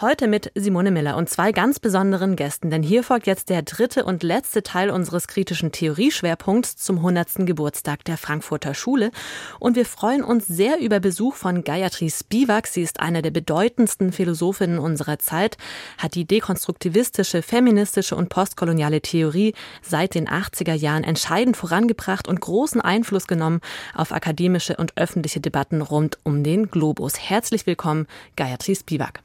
Heute 0.00 0.26
mit 0.26 0.50
Simone 0.56 0.90
Miller 0.90 1.16
und 1.16 1.28
zwei 1.28 1.52
ganz 1.52 1.78
besonderen 1.78 2.34
Gästen, 2.34 2.68
denn 2.68 2.82
hier 2.82 3.04
folgt 3.04 3.28
jetzt 3.28 3.48
der 3.48 3.62
dritte 3.62 4.04
und 4.04 4.24
letzte 4.24 4.64
Teil 4.64 4.90
unseres 4.90 5.28
kritischen 5.28 5.70
Theorieschwerpunkts 5.70 6.74
zum 6.76 6.96
100. 6.96 7.46
Geburtstag 7.46 8.04
der 8.04 8.18
Frankfurter 8.18 8.74
Schule. 8.74 9.12
Und 9.60 9.76
wir 9.76 9.86
freuen 9.86 10.24
uns 10.24 10.48
sehr 10.48 10.80
über 10.80 10.98
Besuch 10.98 11.36
von 11.36 11.62
Gayatri 11.62 12.10
Spivak. 12.10 12.66
Sie 12.66 12.82
ist 12.82 12.98
eine 12.98 13.22
der 13.22 13.30
bedeutendsten 13.30 14.10
Philosophinnen 14.10 14.80
unserer 14.80 15.20
Zeit, 15.20 15.58
hat 15.96 16.16
die 16.16 16.24
dekonstruktivistische, 16.24 17.40
feministische 17.42 18.16
und 18.16 18.30
postkoloniale 18.30 19.00
Theorie 19.00 19.54
seit 19.80 20.16
den 20.16 20.28
80er 20.28 20.74
Jahren 20.74 21.04
entscheidend 21.04 21.56
vorangebracht 21.56 22.26
und 22.26 22.40
großen 22.40 22.80
Einfluss 22.80 23.28
genommen 23.28 23.60
auf 23.94 24.10
akademische 24.10 24.74
und 24.76 24.96
öffentliche 24.96 25.40
Debatten 25.40 25.82
rund 25.82 26.18
um 26.24 26.42
den 26.42 26.68
Globus. 26.68 27.20
Herzlich 27.20 27.64
willkommen, 27.68 28.08
Gayatri 28.34 28.74
Spivak. 28.74 29.23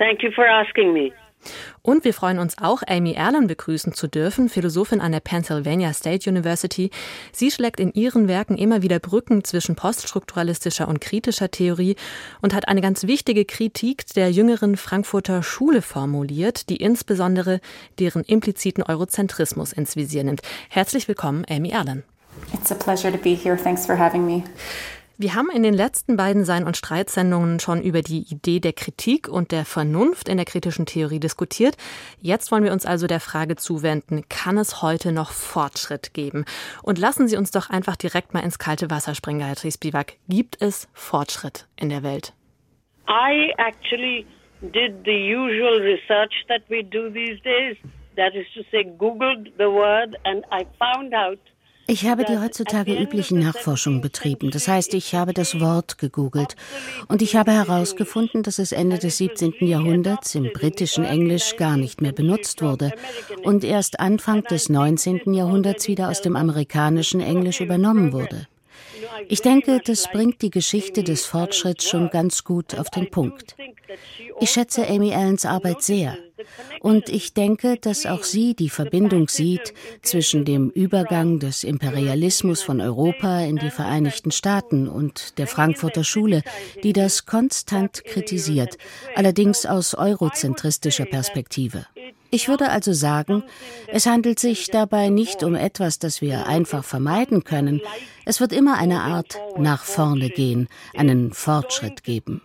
Thank 0.00 0.22
you 0.22 0.30
for 0.32 0.46
asking 0.46 0.94
me. 0.94 1.12
Und 1.82 2.04
wir 2.04 2.14
freuen 2.14 2.38
uns 2.38 2.56
auch, 2.58 2.82
Amy 2.86 3.12
Erlen 3.12 3.46
begrüßen 3.46 3.92
zu 3.92 4.08
dürfen, 4.08 4.48
Philosophin 4.48 5.00
an 5.00 5.12
der 5.12 5.20
Pennsylvania 5.20 5.92
State 5.92 6.28
University. 6.28 6.90
Sie 7.32 7.50
schlägt 7.50 7.80
in 7.80 7.92
ihren 7.92 8.26
Werken 8.26 8.56
immer 8.56 8.82
wieder 8.82 8.98
Brücken 8.98 9.44
zwischen 9.44 9.76
poststrukturalistischer 9.76 10.88
und 10.88 11.02
kritischer 11.02 11.50
Theorie 11.50 11.96
und 12.40 12.54
hat 12.54 12.68
eine 12.68 12.80
ganz 12.80 13.06
wichtige 13.06 13.44
Kritik 13.44 14.06
der 14.14 14.30
jüngeren 14.30 14.78
Frankfurter 14.78 15.42
Schule 15.42 15.82
formuliert, 15.82 16.70
die 16.70 16.76
insbesondere 16.76 17.60
deren 17.98 18.24
impliziten 18.24 18.82
Eurozentrismus 18.82 19.74
ins 19.74 19.96
Visier 19.96 20.24
nimmt. 20.24 20.40
Herzlich 20.70 21.08
willkommen, 21.08 21.44
Amy 21.48 21.70
Erlen. 21.70 22.04
It's 22.54 22.72
a 22.72 22.74
pleasure 22.74 23.12
to 23.12 23.18
be 23.18 23.34
here. 23.34 23.56
Thanks 23.56 23.84
for 23.84 23.98
having 23.98 24.24
me. 24.26 24.44
Wir 25.22 25.34
haben 25.34 25.50
in 25.50 25.62
den 25.62 25.74
letzten 25.74 26.16
beiden 26.16 26.46
Sein- 26.46 26.64
und 26.64 26.78
Streitsendungen 26.78 27.60
schon 27.60 27.82
über 27.82 28.00
die 28.00 28.24
Idee 28.32 28.58
der 28.58 28.72
Kritik 28.72 29.28
und 29.28 29.52
der 29.52 29.66
Vernunft 29.66 30.30
in 30.30 30.38
der 30.38 30.46
kritischen 30.46 30.86
Theorie 30.86 31.20
diskutiert. 31.20 31.76
Jetzt 32.22 32.50
wollen 32.50 32.64
wir 32.64 32.72
uns 32.72 32.86
also 32.86 33.06
der 33.06 33.20
Frage 33.20 33.56
zuwenden, 33.56 34.24
kann 34.30 34.56
es 34.56 34.80
heute 34.80 35.12
noch 35.12 35.30
Fortschritt 35.32 36.14
geben? 36.14 36.46
Und 36.82 36.98
lassen 36.98 37.28
Sie 37.28 37.36
uns 37.36 37.50
doch 37.50 37.68
einfach 37.68 37.96
direkt 37.96 38.32
mal 38.32 38.40
ins 38.40 38.58
kalte 38.58 38.88
Wasser 38.88 39.14
springen, 39.14 39.40
Gayatri 39.40 39.70
Spivak. 39.70 40.14
Gibt 40.26 40.56
es 40.62 40.88
Fortschritt 40.94 41.66
in 41.76 41.90
der 41.90 42.02
Welt? 42.02 42.32
I 43.06 43.52
actually 43.58 44.24
did 44.62 45.04
the 45.04 45.34
usual 45.36 45.82
research 45.82 46.32
that 46.48 46.62
we 46.70 46.82
do 46.82 47.10
these 47.10 47.38
days. 47.42 47.76
That 48.16 48.34
is 48.34 48.46
to 48.54 48.62
say, 48.70 48.84
Googled 48.96 49.52
the 49.58 49.68
word 49.68 50.16
and 50.24 50.46
I 50.50 50.64
found 50.78 51.12
out 51.12 51.40
ich 51.90 52.06
habe 52.06 52.24
die 52.24 52.38
heutzutage 52.38 52.94
üblichen 52.94 53.40
Nachforschungen 53.40 54.00
betrieben. 54.00 54.52
Das 54.52 54.68
heißt, 54.68 54.94
ich 54.94 55.16
habe 55.16 55.34
das 55.34 55.58
Wort 55.58 55.98
gegoogelt 55.98 56.54
und 57.08 57.20
ich 57.20 57.34
habe 57.34 57.50
herausgefunden, 57.50 58.44
dass 58.44 58.60
es 58.60 58.70
Ende 58.70 58.98
des 58.98 59.16
17. 59.16 59.54
Jahrhunderts 59.60 60.36
im 60.36 60.52
britischen 60.52 61.04
Englisch 61.04 61.56
gar 61.56 61.76
nicht 61.76 62.00
mehr 62.00 62.12
benutzt 62.12 62.62
wurde 62.62 62.92
und 63.42 63.64
erst 63.64 63.98
Anfang 63.98 64.44
des 64.44 64.68
19. 64.68 65.34
Jahrhunderts 65.34 65.88
wieder 65.88 66.10
aus 66.10 66.22
dem 66.22 66.36
amerikanischen 66.36 67.20
Englisch 67.20 67.60
übernommen 67.60 68.12
wurde. 68.12 68.46
Ich 69.28 69.42
denke, 69.42 69.80
das 69.84 70.10
bringt 70.10 70.42
die 70.42 70.50
Geschichte 70.50 71.02
des 71.02 71.26
Fortschritts 71.26 71.88
schon 71.88 72.10
ganz 72.10 72.44
gut 72.44 72.78
auf 72.78 72.90
den 72.90 73.10
Punkt. 73.10 73.56
Ich 74.40 74.50
schätze 74.50 74.86
Amy 74.86 75.14
Allens 75.14 75.44
Arbeit 75.44 75.82
sehr. 75.82 76.16
Und 76.80 77.08
ich 77.08 77.34
denke, 77.34 77.76
dass 77.76 78.06
auch 78.06 78.22
sie 78.22 78.54
die 78.54 78.70
Verbindung 78.70 79.28
sieht 79.28 79.74
zwischen 80.02 80.44
dem 80.44 80.70
Übergang 80.70 81.38
des 81.38 81.64
Imperialismus 81.64 82.62
von 82.62 82.80
Europa 82.80 83.40
in 83.40 83.56
die 83.56 83.70
Vereinigten 83.70 84.30
Staaten 84.30 84.88
und 84.88 85.38
der 85.38 85.46
Frankfurter 85.46 86.04
Schule, 86.04 86.42
die 86.82 86.92
das 86.92 87.26
konstant 87.26 88.04
kritisiert, 88.04 88.78
allerdings 89.14 89.66
aus 89.66 89.94
eurozentristischer 89.94 91.04
Perspektive. 91.04 91.86
Ich 92.32 92.48
würde 92.48 92.70
also 92.70 92.92
sagen, 92.92 93.42
es 93.88 94.06
handelt 94.06 94.38
sich 94.38 94.66
dabei 94.66 95.08
nicht 95.08 95.42
um 95.42 95.54
etwas, 95.54 95.98
das 95.98 96.20
wir 96.20 96.46
einfach 96.46 96.84
vermeiden 96.84 97.42
können. 97.42 97.80
Es 98.24 98.40
wird 98.40 98.52
immer 98.52 98.78
eine 98.78 99.00
Art 99.00 99.36
nach 99.58 99.82
vorne 99.84 100.30
gehen, 100.30 100.68
einen 100.94 101.32
Fortschritt 101.32 102.04
geben. 102.04 102.42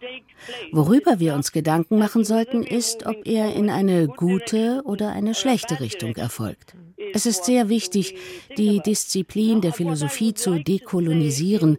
Worüber 0.71 1.19
wir 1.19 1.35
uns 1.35 1.51
Gedanken 1.51 1.99
machen 1.99 2.23
sollten, 2.23 2.63
ist, 2.63 3.05
ob 3.05 3.25
er 3.25 3.53
in 3.53 3.69
eine 3.69 4.07
gute 4.07 4.81
oder 4.85 5.11
eine 5.11 5.35
schlechte 5.35 5.79
Richtung 5.79 6.15
erfolgt. 6.15 6.75
Es 7.13 7.25
ist 7.25 7.45
sehr 7.45 7.69
wichtig, 7.69 8.15
die 8.57 8.81
Disziplin 8.81 9.61
der 9.61 9.73
Philosophie 9.73 10.33
zu 10.33 10.59
dekolonisieren 10.59 11.77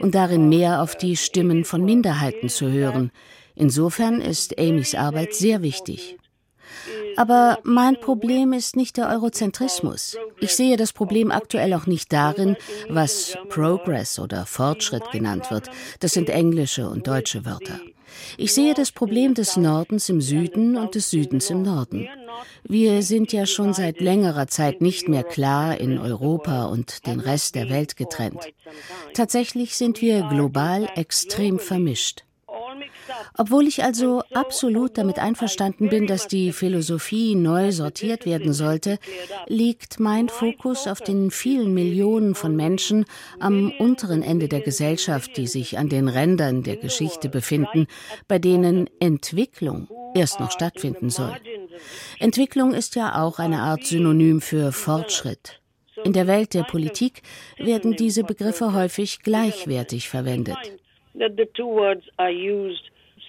und 0.00 0.14
darin 0.14 0.48
mehr 0.48 0.82
auf 0.82 0.96
die 0.96 1.16
Stimmen 1.16 1.64
von 1.64 1.84
Minderheiten 1.84 2.48
zu 2.48 2.70
hören. 2.70 3.10
Insofern 3.54 4.20
ist 4.20 4.58
Amys 4.58 4.94
Arbeit 4.94 5.34
sehr 5.34 5.62
wichtig. 5.62 6.18
Aber 7.16 7.58
mein 7.62 7.98
Problem 8.00 8.52
ist 8.52 8.76
nicht 8.76 8.96
der 8.96 9.08
Eurozentrismus. 9.08 10.16
Ich 10.40 10.54
sehe 10.54 10.76
das 10.76 10.92
Problem 10.92 11.30
aktuell 11.30 11.72
auch 11.74 11.86
nicht 11.86 12.12
darin, 12.12 12.56
was 12.88 13.36
Progress 13.48 14.18
oder 14.18 14.46
Fortschritt 14.46 15.10
genannt 15.12 15.50
wird. 15.50 15.70
Das 16.00 16.12
sind 16.12 16.28
englische 16.28 16.88
und 16.88 17.06
deutsche 17.06 17.44
Wörter. 17.44 17.80
Ich 18.38 18.52
sehe 18.52 18.74
das 18.74 18.92
Problem 18.92 19.34
des 19.34 19.56
Nordens 19.56 20.08
im 20.08 20.20
Süden 20.20 20.76
und 20.76 20.94
des 20.94 21.10
Südens 21.10 21.50
im 21.50 21.62
Norden. 21.62 22.08
Wir 22.64 23.02
sind 23.02 23.32
ja 23.32 23.46
schon 23.46 23.72
seit 23.72 24.00
längerer 24.00 24.46
Zeit 24.46 24.80
nicht 24.80 25.08
mehr 25.08 25.24
klar 25.24 25.78
in 25.78 25.98
Europa 25.98 26.64
und 26.66 27.06
den 27.06 27.20
Rest 27.20 27.54
der 27.54 27.70
Welt 27.70 27.96
getrennt. 27.96 28.40
Tatsächlich 29.14 29.76
sind 29.76 30.00
wir 30.00 30.22
global 30.28 30.88
extrem 30.96 31.58
vermischt. 31.58 32.25
Obwohl 33.36 33.66
ich 33.66 33.82
also 33.84 34.22
absolut 34.32 34.98
damit 34.98 35.18
einverstanden 35.18 35.88
bin, 35.88 36.06
dass 36.06 36.28
die 36.28 36.52
Philosophie 36.52 37.34
neu 37.34 37.72
sortiert 37.72 38.26
werden 38.26 38.52
sollte, 38.52 38.98
liegt 39.46 40.00
mein 40.00 40.28
Fokus 40.28 40.86
auf 40.86 41.00
den 41.00 41.30
vielen 41.30 41.74
Millionen 41.74 42.34
von 42.34 42.56
Menschen 42.56 43.04
am 43.40 43.72
unteren 43.78 44.22
Ende 44.22 44.48
der 44.48 44.60
Gesellschaft, 44.60 45.36
die 45.36 45.46
sich 45.46 45.78
an 45.78 45.88
den 45.88 46.08
Rändern 46.08 46.62
der 46.62 46.76
Geschichte 46.76 47.28
befinden, 47.28 47.86
bei 48.28 48.38
denen 48.38 48.88
Entwicklung 49.00 49.88
erst 50.14 50.40
noch 50.40 50.50
stattfinden 50.50 51.10
soll. 51.10 51.36
Entwicklung 52.18 52.72
ist 52.72 52.96
ja 52.96 53.22
auch 53.22 53.38
eine 53.38 53.60
Art 53.60 53.84
Synonym 53.84 54.40
für 54.40 54.72
Fortschritt. 54.72 55.60
In 56.04 56.12
der 56.12 56.26
Welt 56.26 56.52
der 56.52 56.62
Politik 56.62 57.22
werden 57.58 57.96
diese 57.96 58.22
Begriffe 58.22 58.74
häufig 58.74 59.20
gleichwertig 59.22 60.08
verwendet 60.08 60.58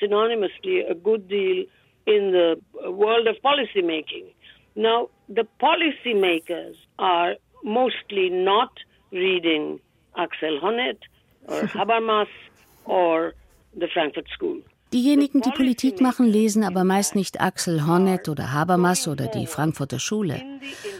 synonymously 0.01 0.89
a 0.89 0.95
good 0.95 1.27
deal 1.27 1.65
in 2.05 2.31
the 2.31 2.59
world 2.89 3.27
of 3.27 3.41
policy 3.41 3.81
making. 3.81 4.25
Now, 4.75 5.09
the 5.27 5.47
policymakers 5.59 6.75
are 6.99 7.35
mostly 7.63 8.29
not 8.29 8.71
reading 9.11 9.79
Axel 10.15 10.59
Honneth 10.59 10.99
or 11.47 11.61
Habermas 11.77 12.27
or 12.85 13.33
the 13.75 13.87
Frankfurt 13.87 14.29
School. 14.29 14.61
Diejenigen, 14.93 15.41
die 15.41 15.51
Politik 15.51 15.99
machen, 15.99 16.27
lesen 16.27 16.63
aber 16.63 16.85
meist 16.85 17.13
nicht 17.13 17.41
Axel 17.41 17.85
Honneth 17.85 18.29
oder 18.29 18.53
Habermas 18.53 19.07
oder 19.09 19.27
die 19.27 19.45
Frankfurter 19.45 19.99
Schule. 19.99 20.41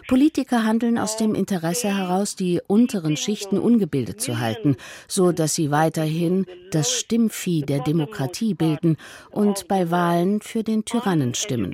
Politiker 0.10 0.66
handeln 0.66 0.98
aus 0.98 1.16
dem 1.16 1.34
Interesse 1.36 1.96
heraus, 1.96 2.36
die 2.36 2.60
unteren 2.68 3.16
Schichten 3.16 3.58
ungebildet 3.58 4.20
zu 4.20 4.40
halten, 4.40 4.76
so 5.08 5.32
dass 5.32 5.56
sie 5.56 5.72
weiterhin 5.72 6.46
das 6.72 6.92
Stimmvieh 6.92 7.62
der 7.62 7.80
Demokratie 7.80 8.54
bilden 8.54 8.98
und 9.32 9.70
bei 9.70 9.90
Wahlen 9.90 10.42
für 10.42 10.64
den 10.64 10.84
Tyrannen 10.84 11.34
stimmen. 11.34 11.74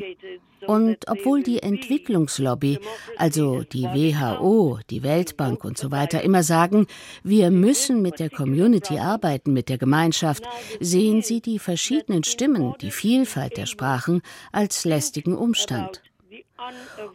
Und 0.67 1.07
obwohl 1.07 1.43
die 1.43 1.61
Entwicklungslobby, 1.61 2.79
also 3.17 3.63
die 3.63 3.83
WHO, 3.83 4.79
die 4.89 5.03
Weltbank 5.03 5.63
und 5.63 5.77
so 5.77 5.91
weiter, 5.91 6.21
immer 6.21 6.43
sagen, 6.43 6.87
wir 7.23 7.51
müssen 7.51 8.01
mit 8.01 8.19
der 8.19 8.29
Community 8.29 8.99
arbeiten, 8.99 9.53
mit 9.53 9.69
der 9.69 9.77
Gemeinschaft, 9.77 10.43
sehen 10.79 11.21
sie 11.21 11.41
die 11.41 11.59
verschiedenen 11.59 12.23
Stimmen, 12.23 12.73
die 12.81 12.91
Vielfalt 12.91 13.57
der 13.57 13.65
Sprachen 13.65 14.21
als 14.51 14.85
lästigen 14.85 15.35
Umstand. 15.35 16.01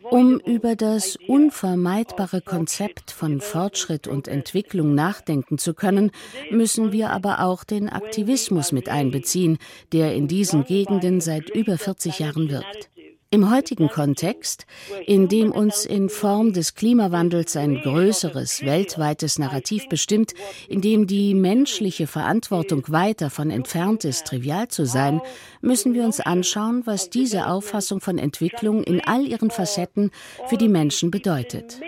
Um 0.03 0.39
über 0.41 0.77
das 0.77 1.17
unvermeidbare 1.27 2.41
Konzept 2.41 3.11
von 3.11 3.41
Fortschritt 3.41 4.07
und 4.07 4.29
Entwicklung 4.29 4.95
nachdenken 4.95 5.59
zu 5.59 5.75
können, 5.75 6.11
müssen 6.51 6.93
wir 6.93 7.11
aber 7.11 7.41
auch 7.41 7.65
den 7.65 7.89
Aktivismus 7.89 8.73
mit 8.73 8.89
einbeziehen, 8.89 9.59
der 9.93 10.15
in 10.15 10.29
diesen 10.29 10.65
Gegenden 10.65 11.21
seit 11.21 11.51
über 11.51 11.79
40 11.79 12.19
Jahren 12.19 12.51
wirkt. 12.51 12.91
Im 13.31 13.51
heutigen 13.51 13.89
Kontext, 13.89 14.65
in 15.07 15.29
dem 15.29 15.53
uns 15.53 15.85
in 15.85 16.09
Form 16.09 16.55
des 16.55 16.75
Klimawandels 16.75 17.59
ein 17.59 17.83
größeres 17.83 18.65
weltweites 18.65 19.39
Narrativ 19.39 19.87
bestimmt, 19.91 20.33
in 20.67 20.81
dem 20.81 21.07
die 21.07 21.35
menschliche 21.35 22.07
Verantwortung 22.07 22.85
weit 22.89 23.21
davon 23.21 23.51
entfernt 23.51 24.07
ist, 24.07 24.27
trivial 24.27 24.69
zu 24.69 24.87
sein, 24.87 25.21
müssen 25.61 25.93
wir 25.93 26.05
uns 26.05 26.21
anschauen, 26.21 26.85
was 26.87 27.11
diese 27.11 27.49
Auffassung 27.49 28.01
von 28.01 28.17
Entwicklung 28.17 28.83
in 28.83 29.03
all 29.05 29.27
ihren 29.27 29.51
Facetten 29.51 30.11
für 30.47 30.57
die 30.57 30.69
Menschen 30.69 31.11
bedeutet. 31.11 31.81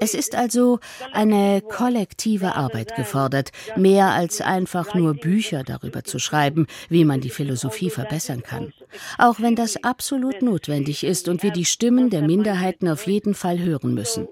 Es 0.00 0.14
ist 0.14 0.34
also 0.34 0.80
eine 1.12 1.60
kollektive 1.60 2.56
Arbeit 2.56 2.96
gefordert, 2.96 3.52
mehr 3.76 4.08
als 4.12 4.40
einfach 4.40 4.94
nur 4.94 5.12
Bücher 5.12 5.62
darüber 5.62 6.04
zu 6.04 6.18
schreiben, 6.18 6.66
wie 6.88 7.04
man 7.04 7.20
die 7.20 7.28
Philosophie 7.28 7.90
verbessern 7.90 8.42
kann. 8.42 8.72
Auch 9.18 9.40
wenn 9.40 9.56
das 9.56 9.84
absolut 9.84 10.40
notwendig 10.40 11.04
ist 11.04 11.28
und 11.28 11.42
wir 11.42 11.50
die 11.50 11.66
Stimmen 11.66 12.08
der 12.08 12.22
Minderheiten 12.22 12.88
auf 12.88 13.06
jeden 13.06 13.34
Fall 13.34 13.58
hören 13.58 13.92
müssen. 13.92 14.26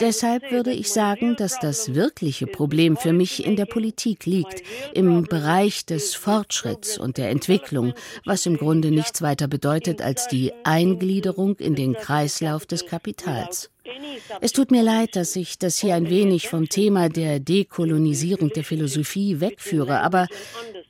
Deshalb 0.00 0.50
würde 0.52 0.70
ich 0.70 0.92
sagen, 0.92 1.34
dass 1.36 1.58
das 1.58 1.94
wirkliche 1.94 2.46
Problem 2.46 2.96
für 2.96 3.14
mich 3.14 3.44
in 3.44 3.56
der 3.56 3.66
Politik 3.66 4.26
liegt, 4.26 4.62
im 4.94 5.24
Bereich 5.24 5.86
des 5.86 6.14
Fortschritts 6.14 6.98
und 6.98 7.16
der 7.16 7.30
Entwicklung, 7.30 7.94
was 8.24 8.46
im 8.46 8.58
Grunde 8.58 8.90
nichts 8.90 9.22
weiter 9.22 9.48
bedeutet 9.48 10.02
als 10.02 10.28
die 10.28 10.52
Eingliederung 10.64 11.56
in 11.56 11.74
den 11.74 11.94
Kreislauf 11.94 12.66
des 12.66 12.86
Kapitals. 12.86 13.69
Es 14.40 14.52
tut 14.52 14.70
mir 14.70 14.82
leid, 14.82 15.16
dass 15.16 15.36
ich 15.36 15.58
das 15.58 15.78
hier 15.78 15.94
ein 15.94 16.08
wenig 16.08 16.48
vom 16.48 16.68
Thema 16.68 17.08
der 17.08 17.40
Dekolonisierung 17.40 18.50
der 18.50 18.64
Philosophie 18.64 19.40
wegführe, 19.40 20.00
aber, 20.00 20.26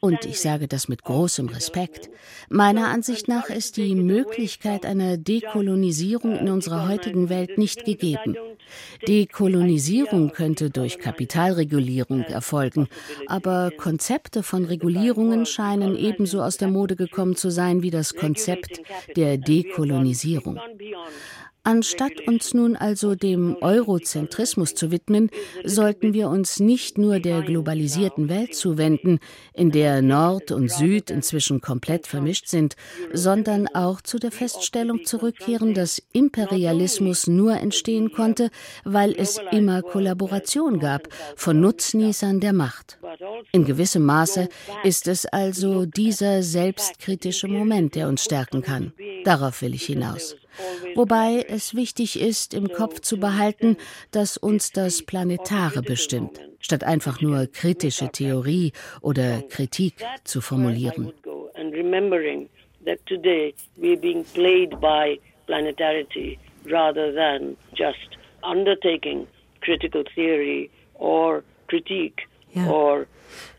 und 0.00 0.25
ich 0.25 0.41
sage 0.41 0.69
das 0.69 0.88
mit 0.88 1.02
großem 1.02 1.49
Respekt, 1.49 2.11
meiner 2.49 2.88
Ansicht 2.88 3.29
nach 3.29 3.49
ist 3.50 3.76
die 3.76 3.94
Möglichkeit 3.94 4.87
einer 4.87 5.17
Dekolonisierung 5.17 6.38
in 6.38 6.49
unserer 6.49 6.88
heutigen 6.88 7.29
Welt 7.29 7.58
nicht 7.58 7.85
gegeben. 7.85 8.37
Dekolonisierung 9.06 10.31
könnte 10.32 10.70
durch 10.70 10.99
Kapitalregulierung 10.99 12.23
erfolgen, 12.23 12.88
aber 13.26 13.70
Konzepte 13.76 14.43
von 14.43 14.64
Regulierungen 14.64 15.47
scheinen 15.47 15.97
ebenso 15.97 16.43
aus 16.43 16.56
der 16.56 16.69
Mode 16.69 16.97
gekommen 16.97 17.37
zu 17.37 17.50
sein 17.50 17.82
wie 17.82 17.91
das 17.91 18.14
Konzept 18.14 18.81
der 19.17 19.38
Dekolonisierung. 19.38 20.61
Anstatt 21.62 22.26
uns 22.26 22.54
nun 22.54 22.74
also 22.74 23.14
dem 23.14 23.56
Eurozentrismus 23.60 24.74
zu 24.74 24.90
widmen, 24.90 25.30
sollten 25.62 26.14
wir 26.14 26.28
uns 26.28 26.58
nicht 26.58 26.96
nur 26.96 27.20
der 27.20 27.42
globalisierten 27.42 28.30
Welt 28.30 28.54
zuwenden, 28.54 29.18
in 29.52 29.70
der 29.70 30.00
Nord 30.00 30.52
und 30.52 30.70
Süd 30.70 31.10
inzwischen 31.10 31.60
komplett 31.60 32.06
vermischt 32.06 32.48
sind, 32.48 32.76
sondern 33.12 33.68
auch 33.68 34.00
zu 34.00 34.18
der 34.18 34.32
Feststellung 34.32 35.04
zurückkehren, 35.04 35.74
dass 35.74 36.02
Imperialismus 36.12 37.26
nur 37.26 37.54
entstehen 37.54 38.12
konnte, 38.12 38.50
weil 38.84 39.14
es 39.14 39.38
immer 39.52 39.82
Kollaboration 39.82 40.78
gab 40.78 41.08
von 41.36 41.60
Nutznießern 41.60 42.40
der 42.40 42.54
Macht. 42.54 42.98
In 43.52 43.66
gewissem 43.66 44.04
Maße 44.04 44.48
ist 44.82 45.08
es 45.08 45.26
also 45.26 45.84
dieser 45.84 46.42
selbstkritische 46.42 47.48
Moment, 47.48 47.94
der 47.96 48.08
uns 48.08 48.24
stärken 48.24 48.62
kann. 48.62 48.94
Darauf 49.24 49.60
will 49.60 49.74
ich 49.74 49.84
hinaus. 49.84 50.36
Wobei 50.94 51.44
es 51.49 51.75
wichtig 51.75 52.20
ist, 52.20 52.55
im 52.55 52.69
Kopf 52.73 53.00
zu 53.00 53.19
behalten, 53.19 53.76
dass 54.11 54.37
uns 54.37 54.73
das 54.73 55.02
Planetare 55.02 55.82
bestimmt, 55.82 56.41
statt 56.61 56.85
einfach 56.85 57.20
nur 57.20 57.47
kritische 57.47 58.11
Theorie 58.11 58.73
oder 59.00 59.43
Kritik 59.43 59.94
zu 60.25 60.41
formulieren. 60.41 61.12
rather 66.67 67.12
than 67.12 67.56
just 67.75 68.17
undertaking 68.43 69.26
critical 69.61 70.05
theory 70.05 70.70
or 70.94 71.43
critique 71.69 72.29
ja. 72.52 72.67
or 72.69 73.06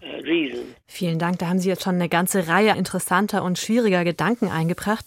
uh, 0.03 0.21
reason. 0.23 0.75
Vielen 0.87 1.19
Dank. 1.19 1.39
Da 1.39 1.47
haben 1.47 1.59
Sie 1.59 1.69
jetzt 1.69 1.83
schon 1.83 1.95
eine 1.95 2.09
ganze 2.09 2.47
Reihe 2.47 2.75
interessanter 2.75 3.43
und 3.43 3.57
schwieriger 3.57 4.03
Gedanken 4.03 4.49
eingebracht. 4.49 5.05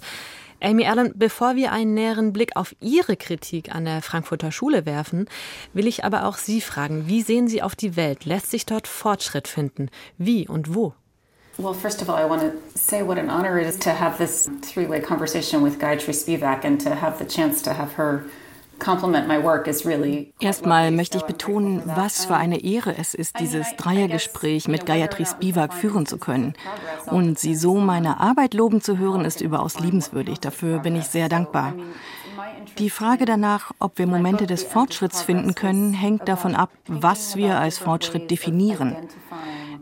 Amy 0.65 0.87
Allen, 0.87 1.13
bevor 1.15 1.57
wir 1.57 1.73
einen 1.73 1.93
näheren 1.93 2.33
Blick 2.33 2.57
auf 2.57 2.75
Ihre 2.81 3.17
Kritik 3.17 3.75
an 3.75 3.85
der 3.85 4.01
Frankfurter 4.01 4.51
Schule 4.51 4.87
werfen, 4.87 5.29
will 5.75 5.87
ich 5.87 6.05
aber 6.05 6.25
auch 6.25 6.39
Sie 6.39 6.63
fragen, 6.63 7.07
wie 7.07 7.21
sehen 7.21 7.49
Sie 7.49 7.61
auf 7.61 7.77
die 7.77 7.97
Welt? 7.97 8.25
Lässt 8.25 8.51
sich 8.51 8.65
dort 8.65 8.89
Fortschritt 8.89 9.47
finden? 9.47 9.91
Wie 10.17 10.49
und 10.49 10.75
wo? 10.75 10.95
Well, 11.59 11.75
first 11.75 12.01
of 12.01 12.09
all, 12.09 12.19
I 12.19 12.29
want 12.29 12.41
to 12.41 12.53
say 12.75 13.07
what 13.07 13.19
an 13.19 13.29
honor 13.29 13.61
it 13.61 13.67
is 13.67 13.79
to 13.81 13.91
have 13.91 14.17
this 14.17 14.51
three-way 14.63 15.01
conversation 15.01 15.63
with 15.63 15.79
Gayatri 15.79 16.15
Spivak 16.15 16.65
and 16.65 16.83
to 16.83 16.91
have 16.91 17.19
the 17.19 17.27
chance 17.27 17.63
to 17.63 17.75
have 17.75 17.93
her 17.97 18.25
Erstmal 20.41 20.91
möchte 20.91 21.19
ich 21.19 21.25
betonen, 21.25 21.83
was 21.85 22.27
für 22.27 22.37
eine 22.37 22.63
Ehre 22.63 22.97
es 22.97 23.15
ist, 23.15 23.39
dieses 23.41 23.75
Dreiergespräch 23.77 24.69
mit 24.69 24.87
Gayatri 24.87 25.25
Spivak 25.27 25.73
führen 25.73 26.07
zu 26.07 26.19
können. 26.19 26.55
Und 27.07 27.39
sie 27.39 27.55
so 27.55 27.77
meine 27.77 28.21
Arbeit 28.21 28.55
loben 28.55 28.81
zu 28.81 28.99
hören, 28.99 29.25
ist 29.25 29.41
überaus 29.41 29.81
liebenswürdig. 29.81 30.41
Dafür 30.41 30.79
bin 30.81 30.97
ich 30.97 31.05
sehr 31.05 31.29
dankbar. 31.29 31.75
Die 32.79 32.91
Frage 32.91 33.25
danach, 33.25 33.73
ob 33.79 33.99
wir 33.99 34.07
Momente 34.07 34.47
des 34.47 34.65
Fortschritts 34.65 35.23
finden 35.23 35.55
können, 35.55 35.93
hängt 35.93 36.29
davon 36.29 36.55
ab, 36.57 36.71
was 36.89 37.37
wir 37.37 37.59
als 37.59 37.79
Fortschritt 37.79 38.31
definieren. 38.31 38.97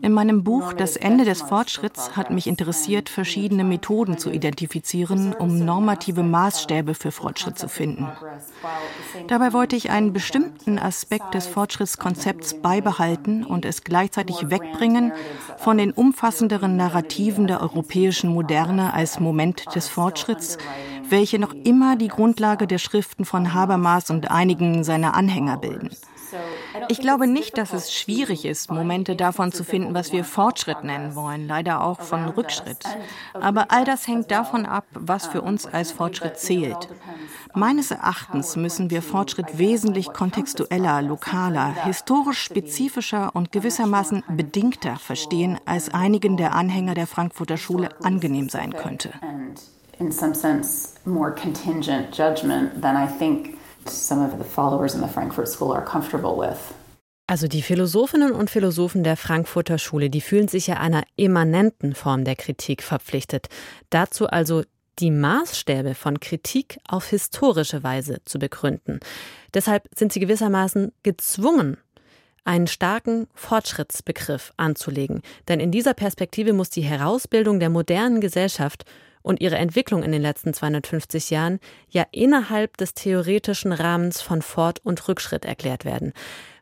In 0.03 0.11
meinem 0.11 0.43
Buch 0.43 0.73
Das 0.73 0.97
Ende 0.97 1.23
des 1.23 1.41
Fortschritts 1.41 2.17
hat 2.17 2.29
mich 2.29 2.47
interessiert, 2.47 3.07
verschiedene 3.07 3.63
Methoden 3.63 4.17
zu 4.17 4.31
identifizieren, 4.31 5.33
um 5.33 5.63
normative 5.63 6.23
Maßstäbe 6.23 6.93
für 6.93 7.13
Fortschritt 7.13 7.57
zu 7.57 7.69
finden. 7.69 8.09
Dabei 9.29 9.53
wollte 9.53 9.77
ich 9.77 9.91
einen 9.91 10.11
bestimmten 10.11 10.77
Aspekt 10.77 11.33
des 11.33 11.47
Fortschrittskonzepts 11.47 12.55
beibehalten 12.55 13.45
und 13.45 13.63
es 13.63 13.85
gleichzeitig 13.85 14.49
wegbringen 14.49 15.13
von 15.55 15.77
den 15.77 15.93
umfassenderen 15.93 16.75
Narrativen 16.75 17.47
der 17.47 17.61
europäischen 17.61 18.29
Moderne 18.29 18.93
als 18.93 19.21
Moment 19.21 19.73
des 19.73 19.87
Fortschritts, 19.87 20.57
welche 21.07 21.39
noch 21.39 21.53
immer 21.53 21.95
die 21.95 22.09
Grundlage 22.09 22.67
der 22.67 22.77
Schriften 22.77 23.23
von 23.23 23.53
Habermas 23.53 24.09
und 24.09 24.29
einigen 24.29 24.83
seiner 24.83 25.13
Anhänger 25.13 25.55
bilden. 25.55 25.91
Ich 26.89 26.99
glaube 26.99 27.27
nicht, 27.27 27.57
dass 27.57 27.73
es 27.73 27.93
schwierig 27.93 28.45
ist, 28.45 28.71
Momente 28.71 29.15
davon 29.15 29.51
zu 29.51 29.63
finden, 29.63 29.93
was 29.93 30.11
wir 30.11 30.23
Fortschritt 30.23 30.83
nennen 30.83 31.15
wollen, 31.15 31.47
leider 31.47 31.83
auch 31.83 32.01
von 32.01 32.29
Rückschritt. 32.29 32.83
Aber 33.33 33.71
all 33.71 33.85
das 33.85 34.07
hängt 34.07 34.31
davon 34.31 34.65
ab, 34.65 34.85
was 34.93 35.27
für 35.27 35.41
uns 35.41 35.65
als 35.65 35.91
Fortschritt 35.91 36.37
zählt. 36.37 36.89
Meines 37.53 37.91
Erachtens 37.91 38.55
müssen 38.55 38.89
wir 38.89 39.01
Fortschritt 39.01 39.57
wesentlich 39.57 40.11
kontextueller, 40.11 41.01
lokaler, 41.01 41.85
historisch 41.85 42.41
spezifischer 42.41 43.35
und 43.35 43.51
gewissermaßen 43.51 44.23
bedingter 44.29 44.95
verstehen, 44.97 45.59
als 45.65 45.93
einigen 45.93 46.37
der 46.37 46.55
Anhänger 46.55 46.95
der 46.95 47.07
Frankfurter 47.07 47.57
Schule 47.57 47.89
angenehm 48.01 48.49
sein 48.49 48.73
könnte. 48.73 49.11
In 49.99 50.11
some 50.11 50.33
sense, 50.33 50.95
more 51.05 51.31
contingent 51.31 52.17
judgment 52.17 52.81
than 52.81 52.95
I 52.95 53.07
think 53.07 53.57
some 53.89 54.25
of 54.25 54.31
the 54.37 54.43
followers 54.43 54.95
in 54.95 55.01
the 55.01 55.07
Frankfurt 55.07 55.47
School 55.47 55.71
are 55.73 55.83
comfortable 55.83 56.37
with. 56.37 56.57
Also 57.27 57.47
die 57.47 57.61
Philosophinnen 57.61 58.33
und 58.33 58.49
Philosophen 58.49 59.03
der 59.03 59.15
Frankfurter 59.15 59.77
Schule, 59.77 60.09
die 60.09 60.21
fühlen 60.21 60.49
sich 60.49 60.67
ja 60.67 60.77
einer 60.77 61.03
immanenten 61.15 61.95
Form 61.95 62.25
der 62.25 62.35
Kritik 62.35 62.83
verpflichtet. 62.83 63.47
Dazu 63.89 64.27
also 64.27 64.63
die 64.99 65.09
Maßstäbe 65.09 65.95
von 65.95 66.19
Kritik 66.19 66.77
auf 66.87 67.07
historische 67.07 67.81
Weise 67.81 68.21
zu 68.25 68.39
begründen. 68.39 68.99
Deshalb 69.53 69.87
sind 69.95 70.13
sie 70.13 70.19
gewissermaßen 70.19 70.91
gezwungen, 71.03 71.77
einen 72.43 72.67
starken 72.67 73.27
Fortschrittsbegriff 73.33 74.51
anzulegen. 74.57 75.21
Denn 75.47 75.59
in 75.59 75.71
dieser 75.71 75.93
Perspektive 75.93 76.53
muss 76.53 76.69
die 76.69 76.81
Herausbildung 76.81 77.59
der 77.59 77.69
modernen 77.69 78.21
Gesellschaft 78.21 78.83
und 79.23 79.41
ihre 79.41 79.57
Entwicklung 79.57 80.03
in 80.03 80.11
den 80.11 80.21
letzten 80.21 80.53
250 80.53 81.31
Jahren 81.31 81.59
ja 81.89 82.05
innerhalb 82.11 82.77
des 82.77 82.93
theoretischen 82.93 83.71
Rahmens 83.71 84.21
von 84.21 84.43
Fort- 84.43 84.81
und 84.83 85.07
Rückschritt 85.07 85.45
erklärt 85.45 85.85
werden. 85.85 86.13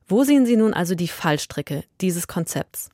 Wo 0.07 0.23
sehen 0.23 0.45
Sie 0.45 0.55
nun 0.55 0.73
also 0.73 0.95
die 0.95 1.07
Fallstricke 1.07 1.83
dieses 1.99 2.27
Konzepts? 2.27 2.89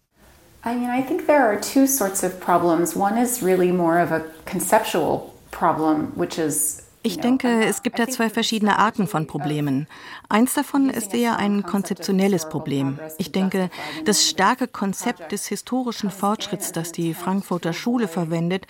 I 0.66 0.74
mean, 0.74 0.90
I 0.90 1.02
think 1.02 1.28
there 1.28 1.44
are 1.44 1.60
two 1.60 1.86
sorts 1.86 2.24
of 2.24 2.40
problems. 2.40 2.96
One 2.96 3.22
is 3.22 3.44
really 3.44 3.72
more 3.72 4.02
of 4.02 4.12
a 4.12 4.24
conceptual 4.46 5.34
problem, 5.52 6.12
which 6.16 6.38
is 6.38 6.87
ich 7.08 7.20
denke, 7.20 7.64
es 7.64 7.84
gibt 7.84 8.00
da 8.00 8.08
zwei 8.10 8.30
verschiedene 8.30 8.78
Arten 8.78 9.08
von 9.08 9.28
Problemen. 9.28 9.88
Eins 10.28 10.54
davon 10.54 10.90
ist 10.90 11.14
eher 11.14 11.38
ein 11.38 11.64
konzeptionelles 11.64 12.50
Problem. 12.50 13.00
Ich 13.18 13.32
denke, 13.32 13.70
das 14.04 14.28
starke 14.28 14.68
Konzept 14.68 15.32
des 15.32 15.48
historischen 15.48 16.12
Fortschritts, 16.12 16.74
das 16.74 16.92
die 16.92 17.14
Frankfurter 17.14 17.72
Schule 17.72 18.10
verwendet, 18.10 18.68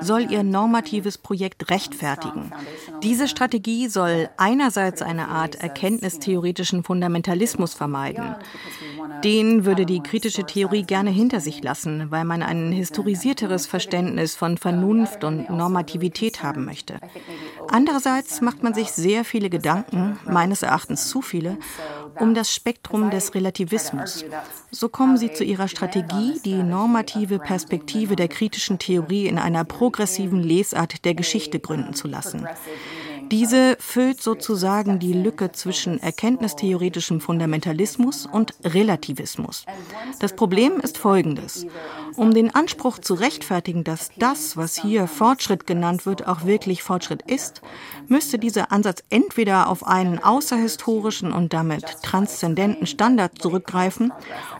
soll 0.00 0.32
ihr 0.32 0.42
normatives 0.42 1.16
Projekt 1.16 1.70
rechtfertigen. 1.70 2.52
Diese 3.04 3.28
Strategie 3.28 3.86
soll 3.86 4.30
einerseits 4.36 5.00
eine 5.00 5.28
Art 5.28 5.54
erkenntnistheoretischen 5.54 6.82
Fundamentalismus 6.82 7.74
vermeiden. 7.74 8.34
Den 9.22 9.64
würde 9.64 9.86
die 9.86 10.00
kritische 10.00 10.44
Theorie 10.44 10.82
gerne 10.82 11.10
hinter 11.10 11.38
sich 11.38 11.62
lassen, 11.62 12.10
weil 12.10 12.24
man 12.24 12.42
ein 12.42 12.72
historisierteres 12.72 13.66
Verständnis 13.66 14.34
von 14.34 14.58
Vernunft 14.58 15.22
und 15.22 15.48
Normativität 15.50 16.42
haben 16.42 16.64
möchte. 16.64 16.98
Andererseits 17.68 18.40
macht 18.40 18.62
man 18.62 18.74
sich 18.74 18.92
sehr 18.92 19.24
viele 19.24 19.50
Gedanken, 19.50 20.18
meines 20.24 20.62
Erachtens 20.62 21.08
zu 21.08 21.22
viele, 21.22 21.58
um 22.18 22.34
das 22.34 22.52
Spektrum 22.52 23.10
des 23.10 23.34
Relativismus. 23.34 24.24
So 24.70 24.88
kommen 24.88 25.16
sie 25.16 25.32
zu 25.32 25.44
ihrer 25.44 25.68
Strategie, 25.68 26.40
die 26.44 26.62
normative 26.62 27.38
Perspektive 27.38 28.16
der 28.16 28.28
kritischen 28.28 28.78
Theorie 28.78 29.26
in 29.26 29.38
einer 29.38 29.64
progressiven 29.64 30.42
Lesart 30.42 31.04
der 31.04 31.14
Geschichte 31.14 31.60
gründen 31.60 31.94
zu 31.94 32.08
lassen. 32.08 32.46
Diese 33.30 33.76
füllt 33.80 34.22
sozusagen 34.22 34.98
die 34.98 35.12
Lücke 35.12 35.50
zwischen 35.52 36.00
erkenntnistheoretischem 36.02 37.20
Fundamentalismus 37.20 38.26
und 38.26 38.54
Relativismus. 38.62 39.64
Das 40.20 40.34
Problem 40.34 40.78
ist 40.80 40.98
folgendes. 40.98 41.66
Um 42.16 42.32
den 42.32 42.54
Anspruch 42.54 42.98
zu 42.98 43.14
rechtfertigen, 43.14 43.84
dass 43.84 44.10
das, 44.18 44.56
was 44.56 44.76
hier 44.80 45.06
Fortschritt 45.08 45.66
genannt 45.66 46.06
wird, 46.06 46.26
auch 46.26 46.44
wirklich 46.44 46.82
Fortschritt 46.82 47.22
ist, 47.22 47.62
müsste 48.08 48.38
dieser 48.38 48.72
Ansatz 48.72 49.02
entweder 49.10 49.68
auf 49.68 49.86
einen 49.86 50.18
außerhistorischen 50.18 51.32
und 51.32 51.52
damit 51.52 51.84
transzendenten 52.02 52.86
Standard 52.86 53.40
zurückgreifen 53.40 54.12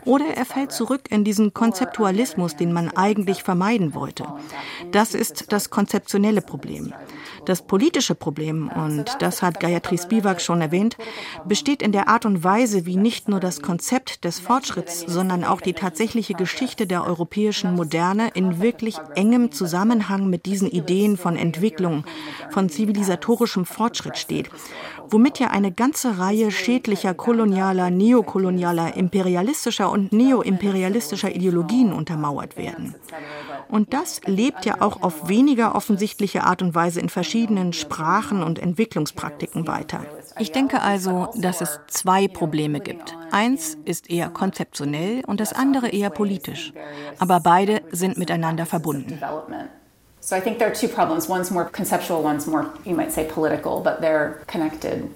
oder 0.04 0.26
er 0.34 0.44
fällt 0.44 0.72
zurück 0.72 1.02
in 1.10 1.24
diesen 1.24 1.54
Konzeptualismus, 1.54 2.56
den 2.56 2.72
man 2.72 2.90
eigentlich 2.90 3.42
vermeiden 3.42 3.94
wollte. 3.94 4.26
Das 4.90 5.14
ist 5.14 5.52
das 5.52 5.70
konzeptionelle 5.70 6.42
Problem. 6.42 6.92
Das 7.46 7.62
politische 7.62 8.16
Problem, 8.16 8.68
und 8.68 9.04
das 9.20 9.40
hat 9.40 9.60
Gayatri 9.60 9.96
Spivak 9.96 10.40
schon 10.40 10.60
erwähnt, 10.60 10.96
besteht 11.44 11.80
in 11.80 11.92
der 11.92 12.08
Art 12.08 12.26
und 12.26 12.42
Weise, 12.42 12.86
wie 12.86 12.96
nicht 12.96 13.28
nur 13.28 13.38
das 13.38 13.62
Konzept 13.62 14.24
des 14.24 14.40
Fortschritts, 14.40 15.02
sondern 15.06 15.44
auch 15.44 15.60
die 15.60 15.72
tatsächliche 15.72 16.34
Geschichte 16.34 16.88
der 16.88 17.06
europäischen 17.06 17.76
Moderne 17.76 18.30
in 18.34 18.60
wirklich 18.60 18.96
engem 19.14 19.52
Zusammenhang 19.52 20.28
mit 20.28 20.44
diesen 20.44 20.68
Ideen 20.68 21.16
von 21.16 21.36
Entwicklung, 21.36 22.04
von 22.50 22.68
zivilisatorischem 22.68 23.64
Fortschritt 23.64 24.18
steht, 24.18 24.50
womit 25.10 25.38
ja 25.38 25.48
eine 25.48 25.72
ganze 25.72 26.18
Reihe 26.18 26.50
schädlicher 26.50 27.14
kolonialer, 27.14 27.90
neokolonialer, 27.90 28.96
imperialistischer 28.96 29.90
und 29.90 30.12
neoimperialistischer 30.12 31.34
Ideologien 31.34 31.92
untermauert 31.92 32.56
werden. 32.56 32.94
Und 33.68 33.92
das 33.92 34.20
lebt 34.26 34.64
ja 34.64 34.80
auch 34.80 35.02
auf 35.02 35.28
weniger 35.28 35.74
offensichtliche 35.74 36.44
Art 36.44 36.62
und 36.62 36.74
Weise 36.74 37.00
in 37.00 37.08
verschiedenen 37.08 37.72
Sprachen 37.72 38.42
und 38.42 38.58
Entwicklungspraktiken 38.58 39.66
weiter. 39.66 40.04
Ich 40.38 40.52
denke 40.52 40.82
also, 40.82 41.28
dass 41.34 41.60
es 41.60 41.80
zwei 41.88 42.28
Probleme 42.28 42.80
gibt. 42.80 43.16
Eins 43.30 43.76
ist 43.84 44.10
eher 44.10 44.28
konzeptionell 44.28 45.22
und 45.26 45.40
das 45.40 45.52
andere 45.52 45.88
eher 45.88 46.10
politisch. 46.10 46.72
Aber 47.18 47.40
beide 47.40 47.82
sind 47.90 48.18
miteinander 48.18 48.66
verbunden. 48.66 49.18
So 50.26 50.36
I 50.36 50.40
think 50.40 50.58
there 50.58 50.68
are 50.68 50.74
two 50.74 50.88
problems. 50.88 51.28
One's 51.28 51.52
more 51.52 51.66
conceptual, 51.66 52.20
one's 52.20 52.48
more, 52.48 52.74
you 52.84 52.96
might 52.96 53.12
say, 53.12 53.30
political, 53.30 53.80
but 53.80 54.00
they're 54.00 54.42
connected. 54.48 55.08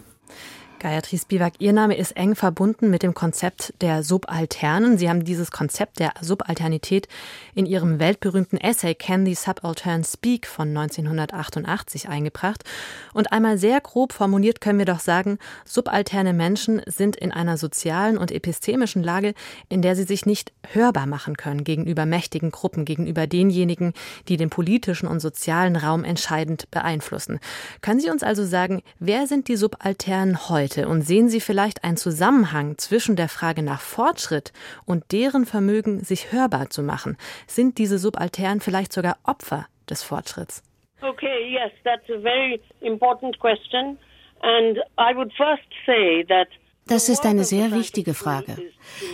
Gayatri 0.80 1.18
Spivak, 1.18 1.52
Ihr 1.58 1.74
Name 1.74 1.94
ist 1.94 2.16
eng 2.16 2.34
verbunden 2.34 2.88
mit 2.88 3.02
dem 3.02 3.12
Konzept 3.12 3.74
der 3.82 4.02
Subalternen. 4.02 4.96
Sie 4.96 5.10
haben 5.10 5.24
dieses 5.24 5.50
Konzept 5.50 6.00
der 6.00 6.14
Subalternität 6.22 7.06
in 7.54 7.66
Ihrem 7.66 7.98
weltberühmten 7.98 8.58
Essay 8.58 8.94
Can 8.94 9.26
the 9.26 9.34
Subaltern 9.34 10.04
Speak 10.04 10.46
von 10.46 10.68
1988 10.74 12.08
eingebracht. 12.08 12.64
Und 13.12 13.30
einmal 13.30 13.58
sehr 13.58 13.78
grob 13.82 14.14
formuliert 14.14 14.62
können 14.62 14.78
wir 14.78 14.86
doch 14.86 15.00
sagen, 15.00 15.38
subalterne 15.66 16.32
Menschen 16.32 16.80
sind 16.86 17.14
in 17.14 17.30
einer 17.30 17.58
sozialen 17.58 18.16
und 18.16 18.32
epistemischen 18.32 19.02
Lage, 19.02 19.34
in 19.68 19.82
der 19.82 19.94
sie 19.94 20.04
sich 20.04 20.24
nicht 20.24 20.50
hörbar 20.72 21.04
machen 21.04 21.36
können 21.36 21.62
gegenüber 21.62 22.06
mächtigen 22.06 22.52
Gruppen, 22.52 22.86
gegenüber 22.86 23.26
denjenigen, 23.26 23.92
die 24.28 24.38
den 24.38 24.48
politischen 24.48 25.08
und 25.08 25.20
sozialen 25.20 25.76
Raum 25.76 26.04
entscheidend 26.04 26.70
beeinflussen. 26.70 27.38
Können 27.82 28.00
Sie 28.00 28.08
uns 28.08 28.22
also 28.22 28.46
sagen, 28.46 28.80
wer 28.98 29.26
sind 29.26 29.48
die 29.48 29.56
Subalternen 29.56 30.48
heute? 30.48 30.69
Inhalte 30.70 30.88
und 30.88 31.02
sehen 31.02 31.28
Sie 31.28 31.40
vielleicht 31.40 31.84
einen 31.84 31.96
Zusammenhang 31.96 32.78
zwischen 32.78 33.16
der 33.16 33.28
Frage 33.28 33.62
nach 33.62 33.80
Fortschritt 33.80 34.52
und 34.86 35.12
deren 35.12 35.46
Vermögen, 35.46 36.00
sich 36.00 36.32
hörbar 36.32 36.70
zu 36.70 36.82
machen? 36.82 37.16
Sind 37.46 37.78
diese 37.78 37.98
Subalternen 37.98 38.60
vielleicht 38.60 38.92
sogar 38.92 39.16
Opfer 39.24 39.66
des 39.88 40.02
Fortschritts? 40.02 40.62
Okay, 41.02 41.52
yes, 41.52 41.72
that's 41.84 42.08
a 42.10 42.20
very 42.20 42.60
important 42.80 43.38
question. 43.38 43.98
And 44.42 44.78
I 44.98 45.14
would 45.14 45.32
first 45.36 45.68
say 45.86 46.24
that 46.28 46.48
das 46.86 47.08
ist 47.08 47.24
eine 47.24 47.44
sehr 47.44 47.70
wichtige 47.70 48.14
Frage. 48.14 48.56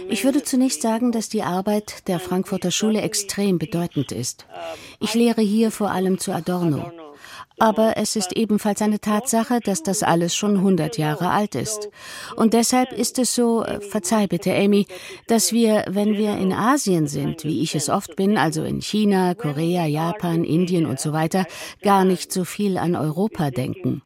Ich 0.08 0.24
würde 0.24 0.42
zunächst 0.42 0.80
sagen, 0.80 1.12
dass 1.12 1.28
die 1.28 1.42
Arbeit 1.42 2.08
der 2.08 2.20
Frankfurter 2.20 2.70
Schule 2.70 3.02
extrem 3.02 3.58
bedeutend 3.58 4.12
ist. 4.12 4.46
Ich 4.98 5.12
lehre 5.14 5.42
hier 5.42 5.70
vor 5.70 5.90
allem 5.90 6.18
zu 6.18 6.32
Adorno. 6.32 6.90
Aber 7.58 7.96
es 7.96 8.16
ist 8.16 8.36
ebenfalls 8.36 8.82
eine 8.82 9.00
Tatsache, 9.00 9.60
dass 9.60 9.82
das 9.82 10.02
alles 10.02 10.34
schon 10.34 10.56
100 10.56 10.98
Jahre 10.98 11.30
alt 11.30 11.54
ist. 11.54 11.88
Und 12.36 12.52
deshalb 12.52 12.92
ist 12.92 13.18
es 13.18 13.34
so, 13.34 13.64
äh, 13.64 13.80
verzeih 13.80 14.26
bitte, 14.26 14.54
Amy, 14.54 14.86
dass 15.26 15.52
wir, 15.52 15.84
wenn 15.88 16.16
wir 16.16 16.36
in 16.36 16.52
Asien 16.52 17.06
sind, 17.06 17.44
wie 17.44 17.62
ich 17.62 17.74
es 17.74 17.88
oft 17.88 18.16
bin, 18.16 18.36
also 18.36 18.62
in 18.62 18.82
China, 18.82 19.34
Korea, 19.34 19.86
Japan, 19.86 20.44
Indien 20.44 20.86
und 20.86 21.00
so 21.00 21.12
weiter, 21.12 21.46
gar 21.82 22.04
nicht 22.04 22.32
so 22.32 22.44
viel 22.44 22.76
an 22.78 22.94
Europa 22.94 23.50
denken. 23.50 24.02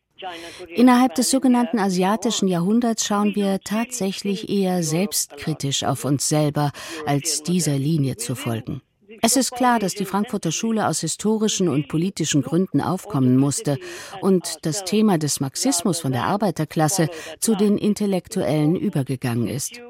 Innerhalb 0.75 1.15
des 1.15 1.31
sogenannten 1.31 1.79
asiatischen 1.79 2.49
Jahrhunderts 2.49 3.07
schauen 3.07 3.35
wir 3.35 3.61
tatsächlich 3.61 4.49
eher 4.49 4.83
selbstkritisch 4.83 5.85
auf 5.85 6.05
uns 6.05 6.29
selber, 6.29 6.73
als 7.07 7.43
dieser 7.43 7.79
Linie 7.79 8.17
zu 8.17 8.35
folgen. 8.35 8.83
Es 9.23 9.37
ist 9.37 9.53
klar, 9.53 9.79
dass 9.79 9.95
die 9.95 10.05
Frankfurter 10.05 10.50
Schule 10.50 10.87
aus 10.87 11.00
historischen 11.00 11.69
und 11.69 11.89
politischen 11.89 12.43
Gründen 12.43 12.81
aufkommen 12.81 13.37
musste 13.37 13.79
und 14.21 14.57
das 14.62 14.85
Thema 14.85 15.19
des 15.19 15.41
Marxismus 15.41 16.00
von 16.00 16.12
der 16.12 16.25
Arbeiterklasse 16.25 17.09
zu 17.39 17.55
den 17.55 17.77
Intellektuellen 17.79 18.77
übergegangen 18.77 19.49
ist. 19.49 19.81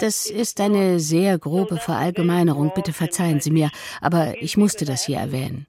Das 0.00 0.30
ist 0.30 0.60
eine 0.60 1.00
sehr 1.00 1.38
grobe 1.38 1.76
Verallgemeinerung, 1.76 2.72
bitte 2.74 2.92
verzeihen 2.92 3.40
Sie 3.40 3.50
mir, 3.50 3.70
aber 4.00 4.34
ich 4.40 4.56
musste 4.56 4.84
das 4.84 5.04
hier 5.06 5.18
erwähnen. 5.18 5.66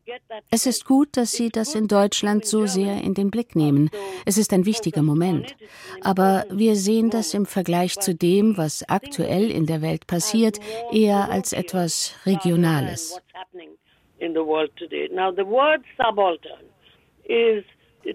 Es 0.51 0.65
ist 0.65 0.86
gut, 0.86 1.17
dass 1.17 1.31
Sie 1.31 1.50
das 1.50 1.75
in 1.75 1.88
Deutschland 1.88 2.46
so 2.46 2.65
sehr 2.65 3.01
in 3.01 3.13
den 3.13 3.31
Blick 3.31 3.55
nehmen. 3.55 3.89
Es 4.25 4.38
ist 4.38 4.53
ein 4.53 4.65
wichtiger 4.65 5.01
Moment. 5.01 5.55
Aber 6.01 6.46
wir 6.50 6.75
sehen 6.75 7.10
das 7.10 7.34
im 7.34 7.46
Vergleich 7.46 8.00
zu 8.00 8.15
dem, 8.15 8.58
was 8.58 8.88
aktuell 8.88 9.51
in 9.51 9.65
der 9.65 9.81
Welt 9.81 10.08
passiert, 10.08 10.60
eher 10.91 11.29
als 11.29 11.53
etwas 11.53 12.15
Regionales. 12.25 13.22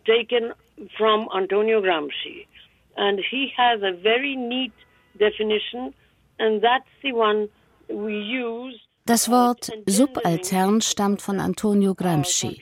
taken 0.06 0.52
from 0.98 1.28
Antonio 1.32 1.80
Gramsci, 1.80 2.46
and 2.96 3.20
he 3.30 3.52
has 3.56 3.80
a 3.82 3.92
very 3.92 4.36
neat 4.36 4.72
definition, 5.18 5.94
and 6.38 6.62
that's 6.62 6.90
the 7.02 7.12
one 7.12 7.48
we 7.88 8.14
use 8.14 8.80
das 9.06 9.30
Wort 9.30 9.70
subaltern 9.86 10.80
stammt 10.80 11.20
von 11.20 11.38
Antonio 11.38 11.94
Gramsci. 11.94 12.58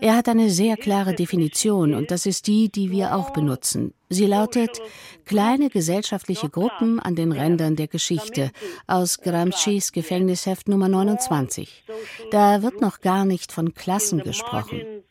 Er 0.00 0.16
hat 0.16 0.28
eine 0.28 0.50
sehr 0.50 0.76
klare 0.76 1.14
Definition 1.14 1.94
und 1.94 2.10
das 2.10 2.26
ist 2.26 2.48
die, 2.48 2.68
die 2.68 2.90
wir 2.90 3.14
auch 3.14 3.30
benutzen. 3.30 3.94
Sie 4.08 4.26
lautet 4.26 4.80
kleine 5.24 5.70
gesellschaftliche 5.70 6.48
Gruppen 6.48 6.98
an 6.98 7.14
den 7.14 7.30
Rändern 7.30 7.76
der 7.76 7.86
Geschichte 7.86 8.50
aus 8.88 9.20
Gramscis 9.20 9.92
Gefängnisheft 9.92 10.68
Nummer 10.68 10.88
29. 10.88 11.84
Da 12.32 12.62
wird 12.62 12.80
noch 12.80 13.00
gar 13.00 13.24
nicht 13.24 13.52
von 13.52 13.72
Klassen 13.72 14.24
gesprochen. 14.24 15.04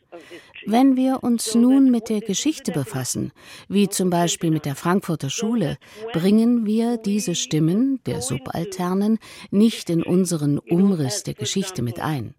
Wenn 0.66 0.96
wir 0.96 1.22
uns 1.22 1.54
nun 1.54 1.90
mit 1.90 2.08
der 2.08 2.20
Geschichte 2.20 2.72
befassen, 2.72 3.32
wie 3.68 3.88
zum 3.88 4.10
Beispiel 4.10 4.50
mit 4.50 4.64
der 4.64 4.74
Frankfurter 4.74 5.28
Schule, 5.28 5.76
bringen 6.12 6.64
wir 6.64 6.96
diese 6.96 7.34
Stimmen 7.34 8.00
der 8.06 8.22
Subalternen 8.22 9.18
nicht 9.50 9.90
in 9.90 10.02
unseren 10.02 10.58
Umriss 10.58 11.22
der 11.22 11.34
Geschichte 11.34 11.82
mit 11.82 12.00
ein. 12.00 12.34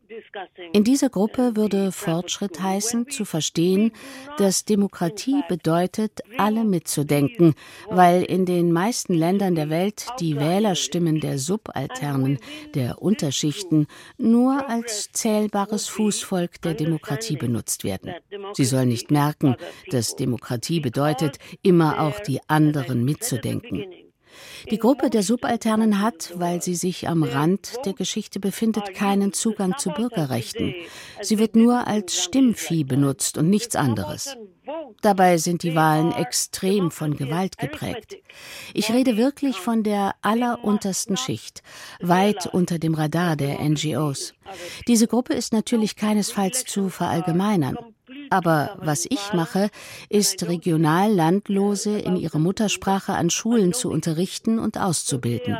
In 0.73 0.83
dieser 0.83 1.09
Gruppe 1.09 1.55
würde 1.55 1.91
Fortschritt 1.91 2.61
heißen, 2.61 3.09
zu 3.09 3.25
verstehen, 3.25 3.91
dass 4.37 4.65
Demokratie 4.65 5.41
bedeutet, 5.47 6.21
alle 6.37 6.63
mitzudenken, 6.63 7.55
weil 7.89 8.23
in 8.23 8.45
den 8.45 8.71
meisten 8.71 9.13
Ländern 9.13 9.55
der 9.55 9.69
Welt 9.69 10.05
die 10.19 10.35
Wählerstimmen 10.35 11.19
der 11.19 11.37
Subalternen, 11.37 12.39
der 12.73 13.01
Unterschichten, 13.01 13.87
nur 14.17 14.69
als 14.69 15.11
zählbares 15.11 15.87
Fußvolk 15.87 16.61
der 16.61 16.73
Demokratie 16.73 17.37
benutzt 17.37 17.83
werden. 17.83 18.13
Sie 18.53 18.65
sollen 18.65 18.89
nicht 18.89 19.11
merken, 19.11 19.55
dass 19.89 20.15
Demokratie 20.15 20.79
bedeutet, 20.79 21.39
immer 21.61 21.99
auch 22.01 22.19
die 22.19 22.39
anderen 22.47 23.03
mitzudenken. 23.05 24.04
Die 24.69 24.77
Gruppe 24.77 25.09
der 25.09 25.23
Subalternen 25.23 26.01
hat, 26.01 26.33
weil 26.35 26.61
sie 26.61 26.75
sich 26.75 27.07
am 27.07 27.23
Rand 27.23 27.73
der 27.85 27.93
Geschichte 27.93 28.39
befindet, 28.39 28.93
keinen 28.93 29.33
Zugang 29.33 29.77
zu 29.77 29.91
Bürgerrechten. 29.91 30.73
Sie 31.21 31.37
wird 31.39 31.55
nur 31.55 31.87
als 31.87 32.21
Stimmvieh 32.21 32.83
benutzt 32.83 33.37
und 33.37 33.49
nichts 33.49 33.75
anderes. 33.75 34.35
Dabei 35.01 35.37
sind 35.37 35.63
die 35.63 35.75
Wahlen 35.75 36.11
extrem 36.11 36.89
von 36.89 37.15
Gewalt 37.15 37.57
geprägt. 37.57 38.17
Ich 38.73 38.91
rede 38.91 39.17
wirklich 39.17 39.57
von 39.57 39.83
der 39.83 40.15
alleruntersten 40.21 41.17
Schicht, 41.17 41.61
weit 41.99 42.47
unter 42.47 42.79
dem 42.79 42.95
Radar 42.95 43.35
der 43.35 43.59
NGOs. 43.61 44.33
Diese 44.87 45.07
Gruppe 45.07 45.33
ist 45.33 45.53
natürlich 45.53 45.95
keinesfalls 45.95 46.65
zu 46.65 46.89
verallgemeinern. 46.89 47.77
Aber 48.29 48.77
was 48.81 49.05
ich 49.09 49.33
mache, 49.33 49.69
ist 50.09 50.47
regional 50.47 51.11
Landlose 51.11 51.97
in 51.97 52.15
ihrer 52.15 52.39
Muttersprache 52.39 53.13
an 53.13 53.29
Schulen 53.29 53.73
zu 53.73 53.89
unterrichten 53.89 54.59
und 54.59 54.77
auszubilden. 54.77 55.57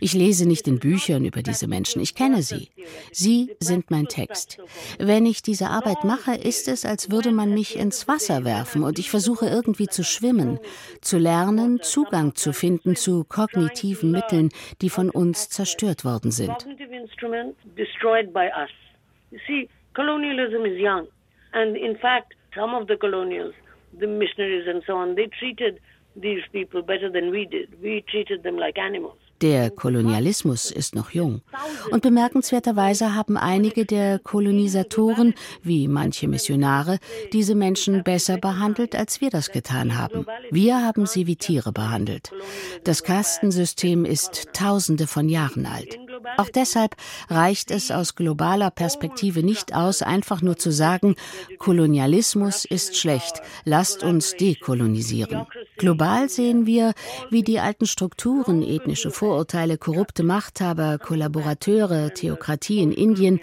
Ich 0.00 0.14
lese 0.14 0.46
nicht 0.46 0.66
in 0.68 0.78
Büchern 0.78 1.24
über 1.24 1.42
diese 1.42 1.68
Menschen, 1.68 2.00
ich 2.00 2.14
kenne 2.14 2.42
sie. 2.42 2.68
Sie 3.12 3.54
sind 3.60 3.90
mein 3.90 4.06
Text. 4.06 4.58
Wenn 4.98 5.26
ich 5.26 5.42
diese 5.42 5.68
Arbeit 5.68 6.04
mache, 6.04 6.34
ist 6.34 6.68
es, 6.68 6.84
als 6.84 7.10
würde 7.10 7.32
man 7.32 7.54
mich 7.54 7.76
ins 7.76 8.08
Wasser 8.08 8.44
werfen 8.44 8.82
und 8.82 8.98
ich 8.98 9.10
versuche 9.10 9.46
irgendwie 9.46 9.88
zu 9.88 10.04
schwimmen, 10.04 10.58
zu 11.00 11.18
lernen, 11.18 11.80
Zugang 11.82 12.34
zu 12.34 12.52
finden 12.52 12.96
zu 12.96 13.24
kognitiven 13.24 14.10
Mitteln, 14.10 14.50
die 14.80 14.90
von 14.90 15.10
uns 15.10 15.48
zerstört 15.48 16.04
worden 16.04 16.30
sind. 16.30 16.66
colonialism 19.92 20.64
is 20.64 20.78
young. 20.78 21.08
And 21.52 21.76
in 21.76 21.96
fact, 21.96 22.34
some 22.54 22.74
of 22.74 22.88
the 22.88 22.96
colonials, 22.96 23.54
the 23.98 24.06
missionaries 24.06 24.66
and 24.68 24.82
so 24.86 24.96
on, 24.96 25.14
they 25.14 25.28
treated 25.38 25.80
these 26.16 26.42
people 26.52 26.82
better 26.82 27.10
than 27.10 27.30
we 27.30 27.46
did. 27.46 27.68
We 27.82 28.04
treated 28.08 28.42
them 28.42 28.56
like 28.56 28.78
animals. 28.78 29.18
Der 29.40 29.70
Kolonialismus 29.70 30.70
ist 30.70 30.94
noch 30.94 31.12
jung. 31.12 31.40
Und 31.90 32.02
bemerkenswerterweise 32.02 33.14
haben 33.14 33.38
einige 33.38 33.86
der 33.86 34.18
Kolonisatoren, 34.18 35.34
wie 35.62 35.88
manche 35.88 36.28
Missionare, 36.28 36.98
diese 37.32 37.54
Menschen 37.54 38.02
besser 38.02 38.36
behandelt, 38.36 38.94
als 38.94 39.22
wir 39.22 39.30
das 39.30 39.50
getan 39.50 39.96
haben. 39.96 40.26
Wir 40.50 40.82
haben 40.84 41.06
sie 41.06 41.26
wie 41.26 41.36
Tiere 41.36 41.72
behandelt. 41.72 42.30
Das 42.84 43.02
Kastensystem 43.02 44.04
ist 44.04 44.52
tausende 44.52 45.06
von 45.06 45.30
Jahren 45.30 45.64
alt. 45.64 45.98
Auch 46.36 46.48
deshalb 46.48 46.96
reicht 47.28 47.70
es 47.70 47.90
aus 47.90 48.14
globaler 48.14 48.70
Perspektive 48.70 49.42
nicht 49.42 49.74
aus, 49.74 50.02
einfach 50.02 50.42
nur 50.42 50.56
zu 50.56 50.70
sagen, 50.70 51.14
Kolonialismus 51.58 52.64
ist 52.64 52.96
schlecht, 52.96 53.40
lasst 53.64 54.02
uns 54.02 54.34
dekolonisieren. 54.36 55.46
Global 55.76 56.28
sehen 56.28 56.66
wir, 56.66 56.92
wie 57.30 57.42
die 57.42 57.60
alten 57.60 57.86
Strukturen, 57.86 58.62
ethnische 58.62 59.10
Vorurteile, 59.10 59.78
korrupte 59.78 60.22
Machthaber, 60.22 60.98
Kollaborateure, 60.98 62.12
Theokratie 62.14 62.80
in 62.80 62.92
Indien, 62.92 63.40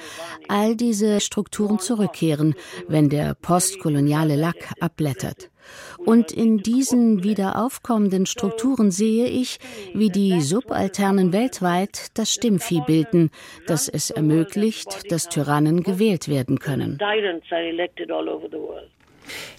all 0.47 0.75
diese 0.75 1.19
Strukturen 1.19 1.79
zurückkehren, 1.79 2.55
wenn 2.87 3.09
der 3.09 3.33
postkoloniale 3.33 4.35
Lack 4.35 4.73
abblättert. 4.79 5.49
Und 5.97 6.31
in 6.31 6.57
diesen 6.57 7.23
wieder 7.23 7.61
aufkommenden 7.61 8.25
Strukturen 8.25 8.91
sehe 8.91 9.27
ich, 9.27 9.59
wie 9.93 10.09
die 10.09 10.41
Subalternen 10.41 11.33
weltweit 11.33 12.07
das 12.13 12.33
Stimmvieh 12.33 12.81
bilden, 12.85 13.31
das 13.65 13.87
es 13.89 14.09
ermöglicht, 14.09 15.11
dass 15.11 15.29
Tyrannen 15.29 15.83
gewählt 15.83 16.27
werden 16.27 16.59
können. 16.59 16.97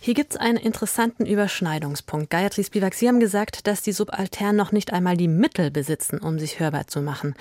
Hier 0.00 0.14
gibt 0.14 0.32
es 0.32 0.36
einen 0.36 0.56
interessanten 0.56 1.26
Überschneidungspunkt. 1.26 2.30
Gayatri 2.30 2.64
Spivak, 2.64 2.94
Sie 2.94 3.08
haben 3.08 3.20
gesagt, 3.20 3.66
dass 3.66 3.82
die 3.82 3.92
Subalternen 3.92 4.56
noch 4.56 4.72
nicht 4.72 4.92
einmal 4.92 5.16
die 5.16 5.28
Mittel 5.28 5.70
besitzen, 5.70 6.18
um 6.18 6.38
sich 6.38 6.60
hörbar 6.60 6.86
zu 6.86 7.02
machen. 7.02 7.34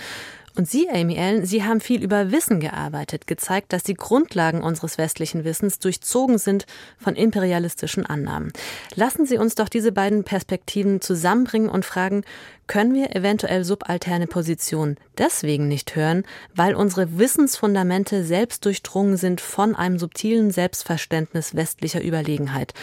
Und 0.58 0.68
Sie, 0.68 0.90
Amy 0.90 1.20
Allen, 1.20 1.46
Sie 1.46 1.64
haben 1.64 1.80
viel 1.80 2.04
über 2.04 2.32
Wissen 2.32 2.60
gearbeitet, 2.60 3.28
gezeigt, 3.28 3.72
dass 3.74 3.84
die 3.84 3.94
Grundlagen 3.94 4.64
unseres 4.64 4.98
westlichen 4.98 5.44
Wissens 5.44 5.78
durchzogen 5.78 6.40
sind 6.40 6.66
von 6.98 7.16
imperialistischen 7.16 8.08
Annahmen. 8.08 8.52
Lassen 8.96 9.28
Sie 9.28 9.38
uns 9.38 9.54
doch 9.54 9.70
diese 9.70 9.92
beiden 9.92 10.24
Perspektiven 10.24 11.00
zusammenbringen 11.00 11.70
und 11.70 11.86
fragen, 11.86 12.24
können 12.66 12.96
wir 12.96 13.16
eventuell 13.16 13.64
subalterne 13.64 14.26
Positionen 14.26 14.98
deswegen 15.20 15.68
nicht 15.68 15.96
hören, 15.96 16.24
weil 16.56 16.74
unsere 16.74 17.20
Wissensfundamente 17.20 18.24
selbst 18.24 18.66
durchdrungen 18.66 19.16
sind 19.16 19.42
von 19.42 19.76
einem 19.76 20.00
subtilen 20.00 20.50
Selbstverständnis 20.50 21.54
westlicher 21.56 22.04
Überlegenheit? 22.04 22.74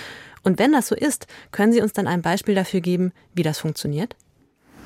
Und 0.44 0.60
wenn 0.60 0.70
das 0.70 0.86
so 0.86 0.94
ist, 0.94 1.26
können 1.50 1.72
Sie 1.72 1.82
uns 1.82 1.92
dann 1.92 2.06
ein 2.06 2.22
Beispiel 2.22 2.54
dafür 2.54 2.80
geben, 2.80 3.12
wie 3.34 3.42
das 3.42 3.58
funktioniert? 3.58 4.14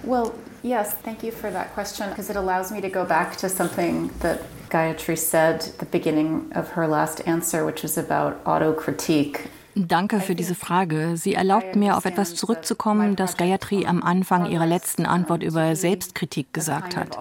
Well, 0.05 0.35
yes, 0.63 0.95
thank 0.95 1.23
you 1.23 1.33
for 1.33 1.51
that 1.51 1.73
question 1.75 2.09
because 2.09 2.31
it 2.31 2.37
allows 2.37 2.71
me 2.71 2.81
to 2.81 2.89
go 2.89 3.05
back 3.05 3.37
to 3.39 3.49
something 3.49 4.09
that 4.21 4.43
Gayatri 4.69 5.19
said 5.19 5.63
at 5.65 5.79
the 5.79 5.87
beginning 5.87 6.53
of 6.55 6.71
her 6.71 6.87
last 6.87 7.27
answer, 7.27 7.65
which 7.65 7.83
was 7.83 7.99
about 7.99 8.43
autocritique. 8.45 9.49
Danke 9.87 10.19
für 10.19 10.35
diese 10.35 10.57
Frage. 10.57 11.13
Sie 11.17 11.35
erlaubt 11.35 11.77
mir, 11.77 11.97
auf 11.97 12.05
etwas 12.05 12.35
zurückzukommen, 12.35 13.15
das 13.15 13.37
Gayatri 13.37 13.87
am 13.87 14.03
Anfang 14.03 14.47
ihrer 14.47 14.67
letzten 14.67 15.07
Antwort 15.07 15.45
über 15.45 15.77
Selbstkritik 15.77 16.53
gesagt 16.53 16.97
hat. 16.97 17.17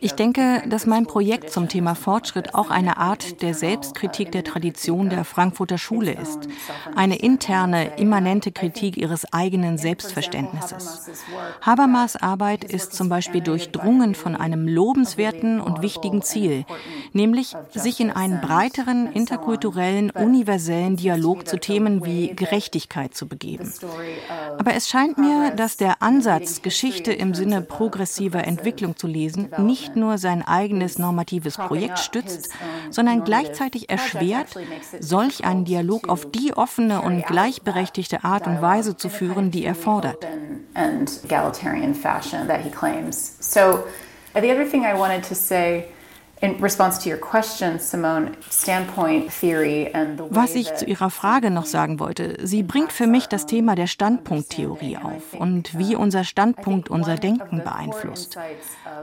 Ich 0.00 0.12
denke, 0.12 0.62
dass 0.68 0.86
mein 0.86 1.06
Projekt 1.06 1.50
zum 1.50 1.68
Thema 1.68 1.96
Fortschritt 1.96 2.54
auch 2.54 2.70
eine 2.70 2.98
Art 2.98 3.42
der 3.42 3.54
Selbstkritik 3.54 4.30
der 4.30 4.44
Tradition 4.44 5.10
der 5.10 5.24
Frankfurter 5.24 5.78
Schule 5.78 6.12
ist. 6.12 6.46
Eine 6.94 7.16
interne, 7.16 7.96
immanente 7.96 8.52
Kritik 8.52 8.96
ihres 8.96 9.32
eigenen 9.32 9.76
Selbstverständnisses. 9.76 11.10
Habermas 11.60 12.14
Arbeit 12.14 12.62
ist 12.62 12.92
zum 12.92 13.08
Beispiel 13.08 13.40
durchdrungen 13.40 14.14
von 14.14 14.36
einem 14.36 14.68
lobenswerten 14.68 15.60
und 15.60 15.82
wichtigen 15.82 16.22
Ziel, 16.22 16.64
nämlich 17.12 17.56
sich 17.74 17.98
in 17.98 18.12
einen 18.12 18.40
breiteren, 18.40 19.10
interkulturellen, 19.12 20.10
universellen 20.10 20.94
Dialog 20.94 21.48
zu 21.48 21.58
thematisieren 21.58 21.79
Themen 21.80 22.04
wie 22.04 22.34
Gerechtigkeit 22.34 23.14
zu 23.14 23.26
begeben. 23.26 23.72
Aber 24.58 24.74
es 24.74 24.88
scheint 24.88 25.16
mir, 25.16 25.50
dass 25.52 25.78
der 25.78 26.02
Ansatz, 26.02 26.60
Geschichte 26.60 27.12
im 27.12 27.34
Sinne 27.34 27.62
progressiver 27.62 28.44
Entwicklung 28.44 28.96
zu 28.96 29.06
lesen, 29.06 29.50
nicht 29.58 29.96
nur 29.96 30.18
sein 30.18 30.46
eigenes 30.46 30.98
normatives 30.98 31.56
Projekt 31.56 31.98
stützt, 31.98 32.50
sondern 32.90 33.24
gleichzeitig 33.24 33.88
erschwert, 33.88 34.48
solch 34.98 35.44
einen 35.44 35.64
Dialog 35.64 36.08
auf 36.08 36.30
die 36.30 36.52
offene 36.54 37.00
und 37.00 37.24
gleichberechtigte 37.26 38.24
Art 38.24 38.46
und 38.46 38.60
Weise 38.60 38.96
zu 38.96 39.08
führen, 39.08 39.50
die 39.50 39.64
er 39.64 39.74
fordert. 39.74 40.26
The 44.32 44.52
other 44.52 44.64
thing 44.64 44.84
I 44.84 44.96
wanted 44.96 45.28
to 45.28 45.34
say 45.34 45.86
was 50.30 50.54
ich 50.54 50.74
zu 50.74 50.86
Ihrer 50.86 51.10
Frage 51.10 51.50
noch 51.50 51.66
sagen 51.66 52.00
wollte, 52.00 52.38
sie 52.42 52.62
bringt 52.62 52.92
für 52.92 53.06
mich 53.06 53.26
das 53.26 53.44
Thema 53.44 53.74
der 53.74 53.86
Standpunkttheorie 53.86 54.96
auf 54.96 55.34
und 55.38 55.76
wie 55.78 55.94
unser 55.94 56.24
Standpunkt 56.24 56.88
unser 56.88 57.16
Denken 57.16 57.58
beeinflusst. 57.62 58.38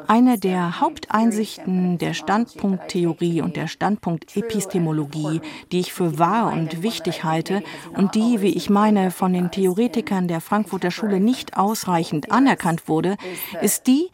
Eine 0.08 0.40
der 0.40 0.82
Haupteinsichten 0.82 2.00
der 2.00 2.16
Standpunkttheorie 2.16 3.42
und 3.42 3.56
der 3.56 3.68
Standpunktepistemologie, 3.68 5.42
die 5.72 5.80
ich 5.80 5.94
für 5.94 6.18
wahr 6.18 6.52
und 6.52 6.82
wichtig 6.82 7.24
halte 7.24 7.62
und 7.96 8.16
die, 8.16 8.42
wie 8.42 8.56
ich 8.58 8.72
meine, 8.72 9.12
von 9.12 9.34
den 9.34 9.52
Theoretikern 9.52 10.28
der 10.28 10.42
Frankfurter 10.42 10.90
Schule 10.90 11.20
nicht 11.20 11.56
ausreichend 11.56 12.32
anerkannt 12.32 12.88
wurde, 12.88 13.16
ist 13.62 13.86
die, 13.86 14.10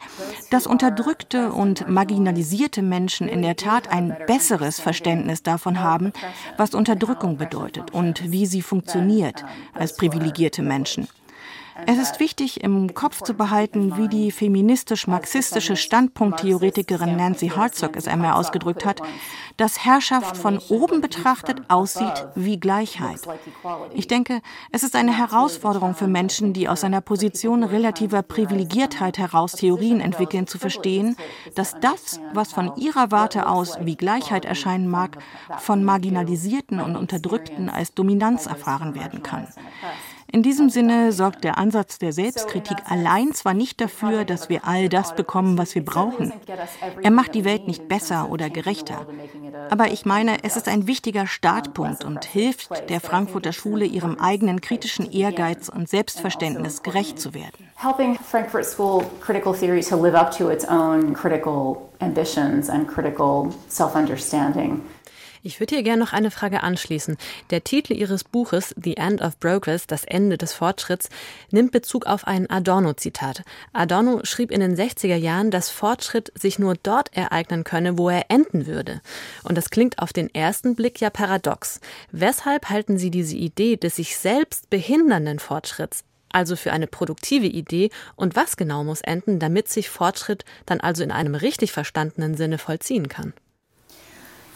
dass 0.50 0.66
unterdrückte 0.66 1.52
und 1.52 1.88
marginalisierte 1.88 2.82
Menschen 2.82 3.13
Menschen 3.14 3.28
in 3.28 3.42
der 3.42 3.54
Tat 3.54 3.92
ein 3.92 4.16
besseres 4.26 4.80
Verständnis 4.80 5.44
davon 5.44 5.78
haben, 5.78 6.12
was 6.56 6.74
Unterdrückung 6.74 7.36
bedeutet 7.36 7.92
und 7.92 8.32
wie 8.32 8.44
sie 8.46 8.60
funktioniert 8.60 9.44
als 9.72 9.96
privilegierte 9.96 10.62
Menschen. 10.62 11.06
Es 11.86 11.98
ist 11.98 12.20
wichtig, 12.20 12.62
im 12.62 12.94
Kopf 12.94 13.22
zu 13.22 13.34
behalten, 13.34 13.96
wie 13.96 14.08
die 14.08 14.30
feministisch-marxistische 14.30 15.76
Standpunkttheoretikerin 15.76 17.16
Nancy 17.16 17.48
Hartzog 17.48 17.96
es 17.96 18.06
einmal 18.06 18.34
ausgedrückt 18.34 18.84
hat, 18.84 19.00
dass 19.56 19.84
Herrschaft 19.84 20.36
von 20.36 20.58
oben 20.68 21.00
betrachtet 21.00 21.62
aussieht 21.68 22.26
wie 22.34 22.60
Gleichheit. 22.60 23.20
Ich 23.92 24.06
denke, 24.06 24.40
es 24.70 24.82
ist 24.84 24.94
eine 24.94 25.16
Herausforderung 25.16 25.94
für 25.94 26.06
Menschen, 26.06 26.52
die 26.52 26.68
aus 26.68 26.84
einer 26.84 27.00
Position 27.00 27.64
relativer 27.64 28.22
Privilegiertheit 28.22 29.18
heraus 29.18 29.52
Theorien 29.52 30.00
entwickeln, 30.00 30.46
zu 30.46 30.58
verstehen, 30.58 31.16
dass 31.54 31.74
das, 31.80 32.20
was 32.32 32.52
von 32.52 32.76
ihrer 32.76 33.10
Warte 33.10 33.48
aus 33.48 33.78
wie 33.80 33.96
Gleichheit 33.96 34.44
erscheinen 34.44 34.88
mag, 34.88 35.18
von 35.58 35.84
Marginalisierten 35.84 36.80
und 36.80 36.96
Unterdrückten 36.96 37.68
als 37.68 37.94
Dominanz 37.94 38.46
erfahren 38.46 38.94
werden 38.94 39.22
kann. 39.22 39.48
In 40.30 40.42
diesem 40.42 40.68
Sinne 40.68 41.12
sorgt 41.12 41.44
der 41.44 41.58
Ansatz 41.58 41.98
der 41.98 42.12
Selbstkritik 42.12 42.78
allein 42.88 43.32
zwar 43.32 43.54
nicht 43.54 43.80
dafür, 43.80 44.24
dass 44.24 44.48
wir 44.48 44.66
all 44.66 44.88
das 44.88 45.14
bekommen, 45.14 45.58
was 45.58 45.74
wir 45.74 45.84
brauchen. 45.84 46.32
Er 47.02 47.10
macht 47.10 47.34
die 47.34 47.44
Welt 47.44 47.68
nicht 47.68 47.88
besser 47.88 48.30
oder 48.30 48.50
gerechter. 48.50 49.06
Aber 49.70 49.92
ich 49.92 50.04
meine, 50.04 50.42
es 50.42 50.56
ist 50.56 50.68
ein 50.68 50.86
wichtiger 50.86 51.26
Startpunkt 51.26 52.04
und 52.04 52.24
hilft 52.24 52.90
der 52.90 53.00
Frankfurter 53.00 53.52
Schule, 53.52 53.84
ihrem 53.84 54.18
eigenen 54.18 54.60
kritischen 54.60 55.10
Ehrgeiz 55.12 55.68
und 55.68 55.88
Selbstverständnis 55.88 56.82
gerecht 56.82 57.20
zu 57.20 57.34
werden. 57.34 57.68
Helping 57.76 58.16
Frankfurt 58.16 58.64
School 58.64 59.04
critical 59.20 59.54
theory 59.54 59.82
to 59.82 59.96
live 59.96 60.14
up 60.14 60.36
to 60.36 60.50
its 60.50 60.66
own 60.66 61.12
critical 61.12 61.88
ambitions 62.00 62.68
and 62.68 62.88
critical 62.88 63.52
self-understanding. 63.68 64.80
Ich 65.46 65.60
würde 65.60 65.74
hier 65.74 65.84
gerne 65.84 66.02
noch 66.02 66.14
eine 66.14 66.30
Frage 66.30 66.62
anschließen. 66.62 67.18
Der 67.50 67.62
Titel 67.62 67.92
Ihres 67.92 68.24
Buches 68.24 68.74
The 68.82 68.96
End 68.96 69.20
of 69.20 69.38
Progress, 69.38 69.86
das 69.86 70.04
Ende 70.04 70.38
des 70.38 70.54
Fortschritts, 70.54 71.10
nimmt 71.50 71.70
Bezug 71.70 72.06
auf 72.06 72.26
ein 72.26 72.48
Adorno-Zitat. 72.48 73.42
Adorno 73.74 74.20
schrieb 74.24 74.50
in 74.50 74.60
den 74.60 74.74
60er 74.74 75.16
Jahren, 75.16 75.50
dass 75.50 75.68
Fortschritt 75.68 76.32
sich 76.34 76.58
nur 76.58 76.76
dort 76.82 77.14
ereignen 77.14 77.62
könne, 77.62 77.98
wo 77.98 78.08
er 78.08 78.30
enden 78.30 78.66
würde. 78.66 79.02
Und 79.42 79.58
das 79.58 79.68
klingt 79.68 79.98
auf 79.98 80.14
den 80.14 80.34
ersten 80.34 80.76
Blick 80.76 81.02
ja 81.02 81.10
paradox. 81.10 81.78
Weshalb 82.10 82.70
halten 82.70 82.96
Sie 82.96 83.10
diese 83.10 83.36
Idee 83.36 83.76
des 83.76 83.96
sich 83.96 84.16
selbst 84.16 84.70
behindernden 84.70 85.40
Fortschritts 85.40 86.04
also 86.30 86.56
für 86.56 86.72
eine 86.72 86.86
produktive 86.86 87.46
Idee 87.46 87.90
und 88.16 88.34
was 88.34 88.56
genau 88.56 88.82
muss 88.82 89.02
enden, 89.02 89.38
damit 89.38 89.68
sich 89.68 89.90
Fortschritt 89.90 90.46
dann 90.64 90.80
also 90.80 91.04
in 91.04 91.12
einem 91.12 91.34
richtig 91.34 91.70
verstandenen 91.70 92.34
Sinne 92.34 92.56
vollziehen 92.56 93.08
kann? 93.08 93.34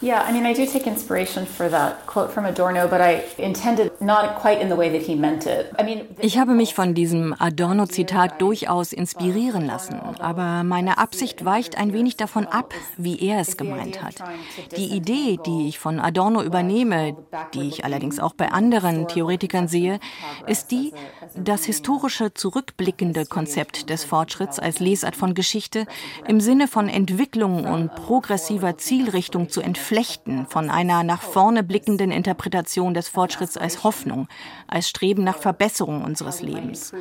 Yeah, 0.01 0.25
I 0.29 0.33
mean, 0.33 0.47
I 0.47 0.55
do 0.55 0.65
take 0.65 0.87
inspiration 0.87 1.45
for 1.45 1.69
that 1.71 2.07
quote 2.07 2.31
from 2.31 2.45
Adorno, 2.45 2.87
but 2.87 3.01
I 3.01 3.25
intended 3.37 3.91
not 4.01 4.37
quite 4.37 4.61
in 4.61 4.69
the 4.69 4.77
way 4.77 4.91
that 4.91 5.03
he 5.03 5.17
meant 5.17 5.45
it. 5.45 5.73
I 5.77 5.83
mean, 5.83 6.03
ich 6.21 6.39
habe 6.39 6.55
mich 6.55 6.75
von 6.75 6.95
diesem 6.95 7.35
Adorno-Zitat 7.37 8.41
durchaus 8.41 8.93
inspirieren 8.93 9.67
lassen, 9.67 9.99
aber 10.21 10.63
meine 10.63 10.99
Absicht 10.99 11.45
weicht 11.45 11.77
ein 11.77 11.93
wenig 11.93 12.17
davon 12.17 12.47
ab, 12.47 12.75
wie 12.97 13.19
er 13.19 13.41
es 13.41 13.57
gemeint 13.57 14.01
hat. 14.01 14.23
Die 14.77 14.95
Idee, 14.95 15.41
die 15.45 15.67
ich 15.67 15.81
von 15.81 15.99
Adorno 15.99 16.43
übernehme, 16.43 17.17
die 17.53 17.67
ich 17.67 17.85
allerdings 17.85 18.21
auch 18.21 18.35
bei 18.35 18.53
anderen 18.53 19.09
Theoretikern 19.09 19.67
sehe, 19.67 19.99
ist 20.47 20.71
die, 20.71 20.93
das 21.35 21.65
historische 21.65 22.33
zurückblickende 22.33 23.27
Konzept 23.27 23.91
des 23.91 24.05
Fortschritts 24.05 24.61
als 24.61 24.79
Lesart 24.79 25.17
von 25.17 25.35
Geschichte 25.35 25.87
im 26.29 26.41
Sinne 26.41 26.69
von 26.69 26.89
Entwicklung 26.89 27.65
und 27.65 27.93
progressiver 27.97 28.79
Zielrichtung 28.79 29.49
zu 29.49 29.61
entfalten 29.61 29.88
Entflechten 29.89 30.47
von 30.47 30.69
einer 30.69 31.03
nach 31.03 31.23
vorne 31.23 31.63
blickenden 31.63 32.11
Interpretation 32.11 32.93
des 32.93 33.09
Fortschritts 33.09 33.57
als 33.57 33.85
Hoffnung, 33.85 34.29
als 34.67 34.87
Streben 34.87 35.25
nach 35.25 35.39
Verbesserung 35.39 36.05
unseres 36.05 36.43
Lebens. 36.43 36.93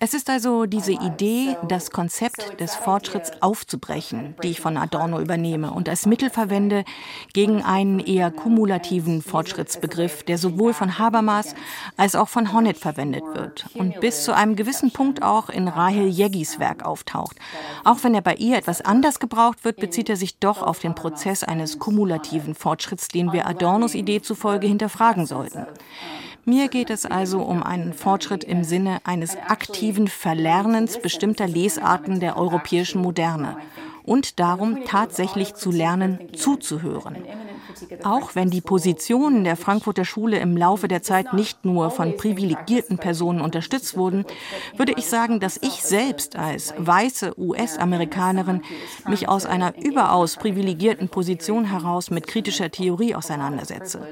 Es 0.00 0.14
ist 0.14 0.30
also 0.30 0.66
diese 0.66 0.92
Idee, 0.92 1.56
das 1.66 1.90
Konzept 1.90 2.60
des 2.60 2.76
Fortschritts 2.76 3.42
aufzubrechen, 3.42 4.36
die 4.44 4.50
ich 4.50 4.60
von 4.60 4.76
Adorno 4.76 5.18
übernehme 5.18 5.72
und 5.72 5.88
als 5.88 6.06
Mittel 6.06 6.30
verwende 6.30 6.84
gegen 7.32 7.64
einen 7.64 7.98
eher 7.98 8.30
kumulativen 8.30 9.22
Fortschrittsbegriff, 9.22 10.22
der 10.22 10.38
sowohl 10.38 10.72
von 10.72 11.00
Habermas 11.00 11.56
als 11.96 12.14
auch 12.14 12.28
von 12.28 12.52
Honneth 12.52 12.78
verwendet 12.78 13.24
wird 13.34 13.66
und 13.74 13.98
bis 13.98 14.22
zu 14.22 14.32
einem 14.36 14.54
gewissen 14.54 14.92
Punkt 14.92 15.24
auch 15.24 15.48
in 15.48 15.66
Rahel 15.66 16.06
Jeggis 16.06 16.60
Werk 16.60 16.84
auftaucht. 16.84 17.36
Auch 17.82 18.04
wenn 18.04 18.14
er 18.14 18.22
bei 18.22 18.36
ihr 18.36 18.56
etwas 18.56 18.80
anders 18.82 19.18
gebraucht 19.18 19.64
wird, 19.64 19.80
bezieht 19.80 20.08
er 20.08 20.16
sich 20.16 20.38
doch 20.38 20.62
auf 20.62 20.78
den 20.78 20.94
Prozess 20.94 21.42
eines 21.42 21.80
kumulativen 21.80 22.54
Fortschritts, 22.54 23.08
den 23.08 23.32
wir 23.32 23.48
Adornos 23.48 23.96
Idee 23.96 24.22
zufolge 24.22 24.68
hinterfragen 24.68 25.26
sollten. 25.26 25.66
Mir 26.48 26.68
geht 26.68 26.88
es 26.88 27.04
also 27.04 27.42
um 27.42 27.62
einen 27.62 27.92
Fortschritt 27.92 28.42
im 28.42 28.64
Sinne 28.64 29.00
eines 29.04 29.36
aktiven 29.36 30.08
Verlernens 30.08 30.98
bestimmter 30.98 31.46
Lesarten 31.46 32.20
der 32.20 32.38
europäischen 32.38 33.02
Moderne 33.02 33.58
und 34.02 34.40
darum, 34.40 34.86
tatsächlich 34.86 35.56
zu 35.56 35.70
lernen, 35.70 36.18
zuzuhören. 36.34 37.16
Auch 38.02 38.34
wenn 38.34 38.48
die 38.48 38.62
Positionen 38.62 39.44
der 39.44 39.56
Frankfurter 39.56 40.06
Schule 40.06 40.38
im 40.38 40.56
Laufe 40.56 40.88
der 40.88 41.02
Zeit 41.02 41.34
nicht 41.34 41.66
nur 41.66 41.90
von 41.90 42.16
privilegierten 42.16 42.96
Personen 42.96 43.42
unterstützt 43.42 43.98
wurden, 43.98 44.24
würde 44.74 44.94
ich 44.96 45.04
sagen, 45.04 45.40
dass 45.40 45.58
ich 45.58 45.82
selbst 45.82 46.36
als 46.36 46.72
weiße 46.78 47.38
US-Amerikanerin 47.38 48.62
mich 49.06 49.28
aus 49.28 49.44
einer 49.44 49.76
überaus 49.76 50.36
privilegierten 50.36 51.10
Position 51.10 51.66
heraus 51.66 52.10
mit 52.10 52.26
kritischer 52.26 52.70
Theorie 52.70 53.14
auseinandersetze. 53.14 54.08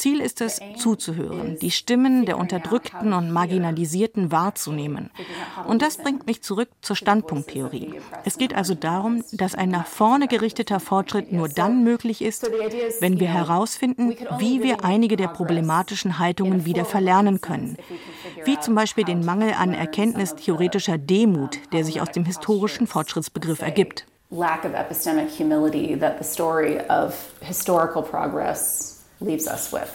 Ziel 0.00 0.22
ist 0.22 0.40
es, 0.40 0.60
zuzuhören, 0.78 1.58
die 1.60 1.70
Stimmen 1.70 2.24
der 2.24 2.38
Unterdrückten 2.38 3.12
und 3.12 3.30
Marginalisierten 3.30 4.32
wahrzunehmen. 4.32 5.10
Und 5.66 5.82
das 5.82 5.98
bringt 5.98 6.26
mich 6.26 6.40
zurück 6.40 6.70
zur 6.80 6.96
Standpunkttheorie. 6.96 8.00
Es 8.24 8.38
geht 8.38 8.54
also 8.54 8.74
darum, 8.74 9.22
dass 9.32 9.54
ein 9.54 9.68
nach 9.68 9.86
vorne 9.86 10.26
gerichteter 10.26 10.80
Fortschritt 10.80 11.32
nur 11.32 11.50
dann 11.50 11.84
möglich 11.84 12.22
ist, 12.22 12.50
wenn 13.00 13.20
wir 13.20 13.28
herausfinden, 13.28 14.16
wie 14.38 14.62
wir 14.62 14.86
einige 14.86 15.18
der 15.18 15.28
problematischen 15.28 16.18
Haltungen 16.18 16.64
wieder 16.64 16.86
verlernen 16.86 17.42
können. 17.42 17.76
Wie 18.46 18.58
zum 18.58 18.74
Beispiel 18.74 19.04
den 19.04 19.22
Mangel 19.22 19.52
an 19.52 19.74
Erkenntnis 19.74 20.34
theoretischer 20.34 20.96
Demut, 20.96 21.58
der 21.74 21.84
sich 21.84 22.00
aus 22.00 22.10
dem 22.10 22.24
historischen 22.24 22.86
Fortschrittsbegriff 22.86 23.60
ergibt. 23.60 24.06
Lack 24.30 24.64
of 24.64 24.72
epistemic 24.72 25.28
humility 25.28 25.94
that 25.98 26.16
the 26.18 26.24
story 26.24 26.80
of 26.88 27.14
historical 27.42 28.00
progress 28.00 28.99
leaves 29.20 29.46
us 29.46 29.72
with. 29.72 29.90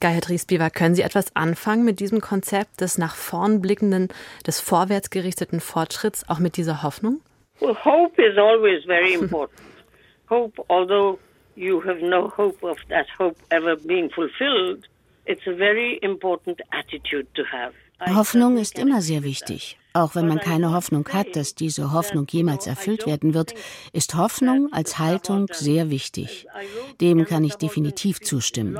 Gayatri 0.00 0.38
Spivak, 0.38 0.74
können 0.74 0.94
Sie 0.94 1.02
etwas 1.02 1.34
anfangen 1.36 1.84
mit 1.84 2.00
diesem 2.00 2.20
Konzept 2.20 2.80
des 2.80 2.98
nach 2.98 3.14
vorn 3.14 3.60
blickenden, 3.60 4.08
des 4.46 4.58
vorwärts 4.60 5.10
gerichteten 5.10 5.60
Fortschritts, 5.60 6.28
auch 6.28 6.38
mit 6.40 6.56
dieser 6.56 6.82
Hoffnung? 6.82 7.20
Well, 7.60 7.76
hope 7.84 8.20
is 8.20 8.36
always 8.36 8.84
very 8.84 9.14
important. 9.20 9.60
hope, 10.28 10.60
although 10.68 11.18
you 11.54 11.80
have 11.84 12.00
no 12.00 12.28
hope 12.36 12.62
of 12.66 12.78
that 12.88 13.06
hope 13.18 13.36
ever 13.50 13.76
being 13.76 14.10
fulfilled, 14.10 14.88
it's 15.26 15.46
a 15.46 15.52
very 15.52 15.98
important 16.02 16.60
attitude 16.70 17.26
to 17.34 17.42
have. 17.44 17.72
Hoffnung 18.16 18.56
ist 18.56 18.78
immer 18.78 19.00
sehr 19.00 19.22
wichtig. 19.22 19.78
Auch 19.94 20.14
wenn 20.14 20.28
man 20.28 20.40
keine 20.40 20.72
Hoffnung 20.72 21.06
hat, 21.08 21.36
dass 21.36 21.54
diese 21.54 21.92
Hoffnung 21.92 22.26
jemals 22.30 22.66
erfüllt 22.66 23.06
werden 23.06 23.34
wird, 23.34 23.54
ist 23.92 24.14
Hoffnung 24.14 24.68
als 24.72 24.98
Haltung 24.98 25.46
sehr 25.52 25.90
wichtig. 25.90 26.46
Dem 27.00 27.24
kann 27.26 27.44
ich 27.44 27.56
definitiv 27.56 28.20
zustimmen. 28.20 28.78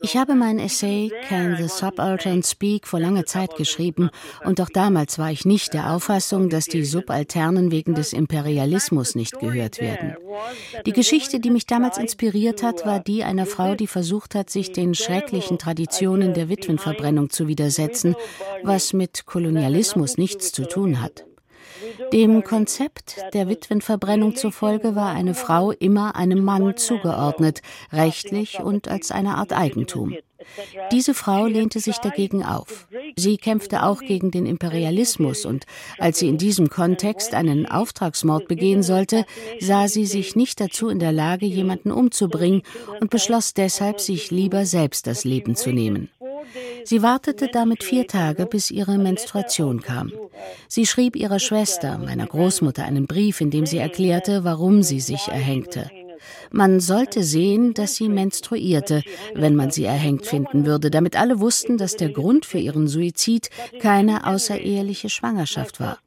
Ich 0.00 0.16
habe 0.16 0.34
mein 0.34 0.58
Essay 0.58 1.12
Can 1.28 1.56
the 1.56 1.68
Subaltern 1.68 2.42
Speak 2.42 2.88
vor 2.88 2.98
langer 2.98 3.24
Zeit 3.24 3.56
geschrieben 3.56 4.10
und 4.44 4.60
auch 4.60 4.68
damals 4.68 5.18
war 5.18 5.30
ich 5.30 5.44
nicht 5.44 5.74
der 5.74 5.92
Auffassung, 5.92 6.48
dass 6.48 6.66
die 6.66 6.84
Subalternen 6.84 7.70
wegen 7.70 7.94
des 7.94 8.12
Imperialismus 8.12 9.14
nicht 9.14 9.38
gehört 9.38 9.80
werden. 9.80 10.16
Die 10.86 10.92
Geschichte, 10.92 11.38
die 11.38 11.50
mich 11.50 11.66
damals 11.66 11.98
inspiriert 11.98 12.62
hat, 12.62 12.84
war 12.84 13.00
die 13.00 13.22
einer 13.22 13.46
Frau, 13.46 13.74
die 13.74 13.86
versucht 13.86 14.34
hat, 14.34 14.50
sich 14.50 14.72
den 14.72 14.94
schrecklichen 14.94 15.58
Traditionen 15.58 16.34
der 16.34 16.48
Witwenverbrennung 16.48 17.30
zu 17.30 17.46
widersetzen, 17.46 18.16
was 18.62 18.92
mit 18.92 19.26
Kolonialismus 19.26 20.18
nicht 20.18 20.31
nichts 20.32 20.52
zu 20.52 20.66
tun 20.66 21.00
hat. 21.00 21.24
Dem 22.12 22.44
Konzept 22.44 23.16
der 23.34 23.48
Witwenverbrennung 23.48 24.36
zufolge 24.36 24.94
war 24.94 25.10
eine 25.10 25.34
Frau 25.34 25.72
immer 25.72 26.16
einem 26.16 26.44
Mann 26.44 26.76
zugeordnet, 26.76 27.60
rechtlich 27.92 28.60
und 28.60 28.88
als 28.88 29.10
eine 29.10 29.34
Art 29.34 29.52
Eigentum. 29.52 30.14
Diese 30.90 31.14
Frau 31.14 31.46
lehnte 31.46 31.80
sich 31.80 31.98
dagegen 31.98 32.44
auf. 32.44 32.88
Sie 33.16 33.36
kämpfte 33.36 33.84
auch 33.84 34.00
gegen 34.00 34.30
den 34.30 34.46
Imperialismus 34.46 35.44
und 35.44 35.66
als 35.98 36.18
sie 36.18 36.28
in 36.28 36.38
diesem 36.38 36.68
Kontext 36.68 37.34
einen 37.34 37.66
Auftragsmord 37.66 38.48
begehen 38.48 38.82
sollte, 38.82 39.24
sah 39.60 39.86
sie 39.88 40.06
sich 40.06 40.34
nicht 40.34 40.60
dazu 40.60 40.88
in 40.88 40.98
der 40.98 41.12
Lage, 41.12 41.46
jemanden 41.46 41.90
umzubringen 41.90 42.62
und 43.00 43.10
beschloss 43.10 43.54
deshalb, 43.54 44.00
sich 44.00 44.30
lieber 44.30 44.66
selbst 44.66 45.06
das 45.06 45.24
Leben 45.24 45.56
zu 45.56 45.70
nehmen. 45.70 46.10
Sie 46.84 47.02
wartete 47.02 47.48
damit 47.48 47.84
vier 47.84 48.06
Tage, 48.06 48.46
bis 48.46 48.70
ihre 48.70 48.98
Menstruation 48.98 49.80
kam. 49.82 50.12
Sie 50.68 50.86
schrieb 50.86 51.16
ihrer 51.16 51.38
Schwester, 51.38 51.98
meiner 51.98 52.26
Großmutter, 52.26 52.84
einen 52.84 53.06
Brief, 53.06 53.40
in 53.40 53.50
dem 53.50 53.66
sie 53.66 53.78
erklärte, 53.78 54.44
warum 54.44 54.82
sie 54.82 55.00
sich 55.00 55.28
erhängte. 55.28 55.90
Man 56.50 56.80
sollte 56.80 57.22
sehen, 57.22 57.74
dass 57.74 57.96
sie 57.96 58.08
menstruierte, 58.08 59.02
wenn 59.34 59.56
man 59.56 59.70
sie 59.70 59.84
erhängt 59.84 60.26
finden 60.26 60.66
würde, 60.66 60.90
damit 60.90 61.16
alle 61.16 61.40
wussten, 61.40 61.78
dass 61.78 61.96
der 61.96 62.10
Grund 62.10 62.46
für 62.46 62.58
ihren 62.58 62.88
Suizid 62.88 63.50
keine 63.80 64.26
außereheliche 64.26 65.08
Schwangerschaft 65.08 65.80
war. 65.80 65.98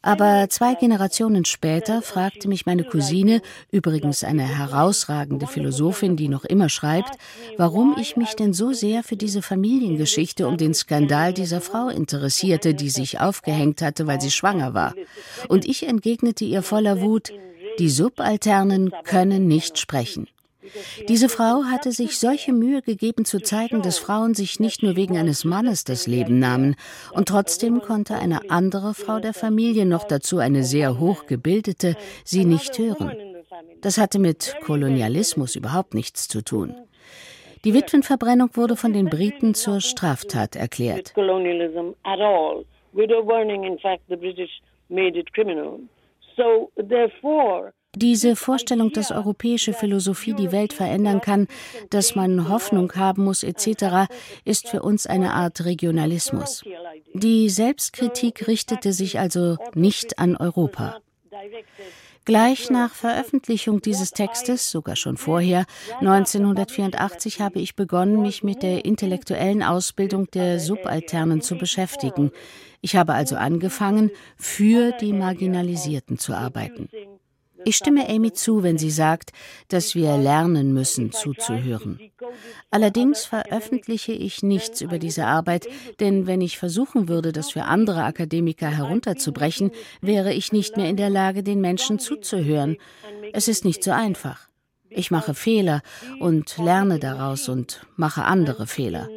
Aber 0.00 0.46
zwei 0.48 0.74
Generationen 0.74 1.44
später 1.44 2.02
fragte 2.02 2.48
mich 2.48 2.66
meine 2.66 2.84
Cousine, 2.84 3.42
übrigens 3.72 4.22
eine 4.22 4.46
herausragende 4.46 5.46
Philosophin, 5.46 6.16
die 6.16 6.28
noch 6.28 6.44
immer 6.44 6.68
schreibt, 6.68 7.18
warum 7.56 7.96
ich 7.98 8.16
mich 8.16 8.34
denn 8.34 8.52
so 8.52 8.72
sehr 8.72 9.02
für 9.02 9.16
diese 9.16 9.42
Familiengeschichte 9.42 10.46
um 10.46 10.56
den 10.56 10.72
Skandal 10.72 11.32
dieser 11.32 11.60
Frau 11.60 11.88
interessierte, 11.88 12.74
die 12.74 12.90
sich 12.90 13.20
aufgehängt 13.20 13.82
hatte, 13.82 14.06
weil 14.06 14.20
sie 14.20 14.30
schwanger 14.30 14.72
war. 14.72 14.94
Und 15.48 15.66
ich 15.66 15.86
entgegnete 15.86 16.44
ihr 16.44 16.62
voller 16.62 17.00
Wut, 17.00 17.32
die 17.78 17.88
Subalternen 17.88 18.92
können 19.04 19.46
nicht 19.46 19.78
sprechen. 19.78 20.28
Diese 21.08 21.28
Frau 21.28 21.64
hatte 21.64 21.92
sich 21.92 22.18
solche 22.18 22.52
Mühe 22.52 22.82
gegeben 22.82 23.24
zu 23.24 23.40
zeigen, 23.40 23.80
dass 23.82 23.98
Frauen 23.98 24.34
sich 24.34 24.60
nicht 24.60 24.82
nur 24.82 24.96
wegen 24.96 25.16
eines 25.16 25.44
Mannes 25.44 25.84
das 25.84 26.06
Leben 26.06 26.38
nahmen, 26.38 26.76
und 27.12 27.28
trotzdem 27.28 27.80
konnte 27.80 28.16
eine 28.16 28.50
andere 28.50 28.94
Frau 28.94 29.18
der 29.18 29.32
Familie, 29.32 29.86
noch 29.86 30.04
dazu 30.04 30.38
eine 30.38 30.64
sehr 30.64 30.98
hochgebildete, 30.98 31.96
sie 32.24 32.44
nicht 32.44 32.78
hören. 32.78 33.12
Das 33.80 33.98
hatte 33.98 34.18
mit 34.18 34.56
Kolonialismus 34.64 35.56
überhaupt 35.56 35.94
nichts 35.94 36.28
zu 36.28 36.42
tun. 36.42 36.74
Die 37.64 37.74
Witwenverbrennung 37.74 38.50
wurde 38.54 38.76
von 38.76 38.92
den 38.92 39.06
Briten 39.06 39.54
zur 39.54 39.80
Straftat 39.80 40.54
erklärt. 40.54 41.12
Diese 47.96 48.36
Vorstellung, 48.36 48.92
dass 48.92 49.10
europäische 49.10 49.72
Philosophie 49.72 50.34
die 50.34 50.52
Welt 50.52 50.72
verändern 50.72 51.20
kann, 51.20 51.48
dass 51.90 52.14
man 52.14 52.48
Hoffnung 52.48 52.92
haben 52.94 53.24
muss 53.24 53.42
etc., 53.42 54.12
ist 54.44 54.68
für 54.68 54.82
uns 54.82 55.06
eine 55.06 55.32
Art 55.32 55.64
Regionalismus. 55.64 56.64
Die 57.14 57.48
Selbstkritik 57.48 58.46
richtete 58.46 58.92
sich 58.92 59.18
also 59.18 59.56
nicht 59.74 60.18
an 60.18 60.36
Europa. 60.36 61.00
Gleich 62.28 62.68
nach 62.68 62.92
Veröffentlichung 62.92 63.80
dieses 63.80 64.10
Textes, 64.10 64.70
sogar 64.70 64.96
schon 64.96 65.16
vorher, 65.16 65.64
1984, 66.00 67.40
habe 67.40 67.58
ich 67.58 67.74
begonnen, 67.74 68.20
mich 68.20 68.42
mit 68.42 68.62
der 68.62 68.84
intellektuellen 68.84 69.62
Ausbildung 69.62 70.30
der 70.32 70.60
Subalternen 70.60 71.40
zu 71.40 71.56
beschäftigen. 71.56 72.30
Ich 72.80 72.96
habe 72.96 73.14
also 73.14 73.36
angefangen, 73.36 74.10
für 74.36 74.92
die 74.92 75.12
Marginalisierten 75.12 76.18
zu 76.18 76.34
arbeiten. 76.34 76.88
Ich 77.64 77.76
stimme 77.76 78.08
Amy 78.08 78.32
zu, 78.32 78.62
wenn 78.62 78.78
sie 78.78 78.90
sagt, 78.90 79.32
dass 79.68 79.94
wir 79.94 80.16
lernen 80.16 80.72
müssen, 80.72 81.12
zuzuhören. 81.12 81.98
Allerdings 82.70 83.24
veröffentliche 83.24 84.12
ich 84.12 84.42
nichts 84.42 84.80
über 84.80 84.98
diese 84.98 85.26
Arbeit, 85.26 85.66
denn 85.98 86.26
wenn 86.26 86.40
ich 86.40 86.58
versuchen 86.58 87.08
würde, 87.08 87.32
das 87.32 87.50
für 87.50 87.64
andere 87.64 88.04
Akademiker 88.04 88.68
herunterzubrechen, 88.68 89.72
wäre 90.00 90.32
ich 90.32 90.52
nicht 90.52 90.76
mehr 90.76 90.88
in 90.88 90.96
der 90.96 91.10
Lage, 91.10 91.42
den 91.42 91.60
Menschen 91.60 91.98
zuzuhören. 91.98 92.76
Es 93.32 93.48
ist 93.48 93.64
nicht 93.64 93.82
so 93.82 93.90
einfach. 93.90 94.47
Ich 94.90 95.10
mache 95.10 95.34
Fehler 95.34 95.82
und 96.20 96.56
lerne 96.58 96.98
daraus 96.98 97.48
und 97.48 97.86
mache 97.96 98.24
andere 98.24 98.66
Fehler. 98.66 99.08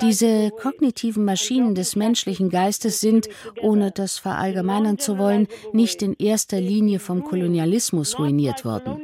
Diese 0.00 0.50
kognitiven 0.50 1.24
Maschinen 1.24 1.74
des 1.74 1.96
menschlichen 1.96 2.50
Geistes 2.50 3.00
sind, 3.00 3.28
ohne 3.60 3.90
das 3.90 4.18
verallgemeinern 4.18 4.98
zu 4.98 5.18
wollen, 5.18 5.48
nicht 5.72 6.02
in 6.02 6.14
erster 6.18 6.60
Linie 6.60 6.98
vom 6.98 7.22
Kolonialismus 7.22 8.18
ruiniert 8.18 8.64
worden. 8.64 9.00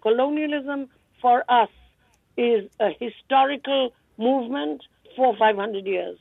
Colonialism 0.00 0.88
for 1.20 1.42
us 1.48 1.70
is 2.36 2.68
a 2.78 2.90
historical 2.98 3.92
movement 4.16 4.82
for 5.16 5.34
500 5.36 5.86
years 5.86 6.18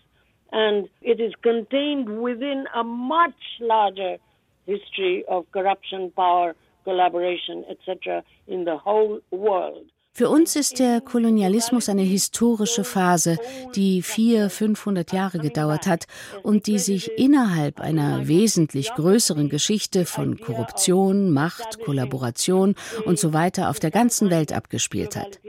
and 0.51 0.87
it 1.01 1.19
is 1.19 1.33
contained 1.41 2.07
within 2.21 2.65
a 2.73 2.83
much 2.83 3.35
larger 3.59 4.17
history 4.65 5.23
of 5.27 5.45
corruption, 5.51 6.11
power 6.11 6.55
collaboration, 6.85 7.65
etc. 7.65 8.23
in 8.47 8.63
the 8.63 8.77
whole 8.85 9.21
world. 9.31 9.91
Für 10.17 10.29
uns 10.29 10.55
ist 10.55 10.79
der 10.79 11.01
Kolonialismus 11.01 11.89
eine 11.89 12.03
historische 12.03 12.85
Phase, 12.85 13.37
die 13.75 14.01
vier, 14.01 14.49
500 14.49 15.11
Jahre 15.11 15.39
gedauert 15.39 15.87
hat 15.87 16.05
und 16.41 16.67
die 16.67 16.79
sich 16.79 17.11
innerhalb 17.17 17.81
einer 17.81 18.25
wesentlich 18.25 18.93
größeren 18.93 19.49
Geschichte 19.49 20.05
von 20.05 20.39
Korruption, 20.39 21.31
Macht, 21.31 21.81
Kollaboration 21.81 22.75
und 23.03 23.19
so 23.19 23.33
weiter 23.33 23.69
auf 23.69 23.81
der 23.81 23.91
ganzen 23.91 24.29
Welt 24.29 24.53
abgespielt 24.53 25.17
hat. 25.17 25.41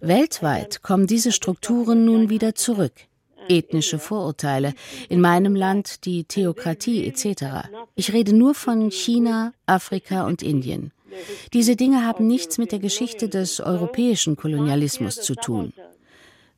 Weltweit 0.00 0.82
kommen 0.82 1.06
diese 1.06 1.30
Strukturen 1.30 2.04
nun 2.04 2.28
wieder 2.28 2.56
zurück 2.56 3.07
ethnische 3.48 3.98
Vorurteile, 3.98 4.74
in 5.08 5.20
meinem 5.20 5.54
Land 5.54 6.04
die 6.04 6.24
Theokratie 6.24 7.06
etc. 7.06 7.68
Ich 7.94 8.12
rede 8.12 8.34
nur 8.34 8.54
von 8.54 8.90
China, 8.90 9.52
Afrika 9.66 10.26
und 10.26 10.42
Indien. 10.42 10.92
Diese 11.52 11.76
Dinge 11.76 12.04
haben 12.04 12.26
nichts 12.26 12.58
mit 12.58 12.72
der 12.72 12.78
Geschichte 12.78 13.28
des 13.28 13.60
europäischen 13.60 14.36
Kolonialismus 14.36 15.16
zu 15.16 15.34
tun. 15.34 15.72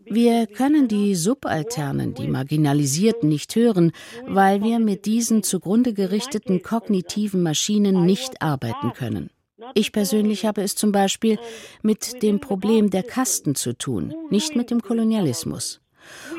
Wir 0.05 0.49
können 0.49 0.89
die 0.89 1.15
Subalternen, 1.15 2.15
die 2.15 2.27
Marginalisierten 2.27 3.29
nicht 3.29 3.55
hören, 3.55 3.93
weil 4.27 4.63
wir 4.63 4.81
mit 4.81 5.07
diesen 5.07 5.45
zugrunde 5.45 5.93
gerichteten 5.93 6.63
kognitiven 6.63 7.43
Maschinen 7.43 8.07
nicht 8.07 8.43
arbeiten 8.43 8.93
können. 8.93 9.31
Ich 9.75 9.93
persönlich 9.93 10.47
habe 10.47 10.63
es 10.63 10.75
zum 10.75 10.91
Beispiel 10.91 11.39
mit 11.83 12.23
dem 12.23 12.41
Problem 12.41 12.91
der 12.91 13.03
Kasten 13.03 13.55
zu 13.55 13.77
tun, 13.77 14.15
nicht 14.31 14.57
mit 14.57 14.71
dem 14.71 14.83
Kolonialismus. 14.83 15.81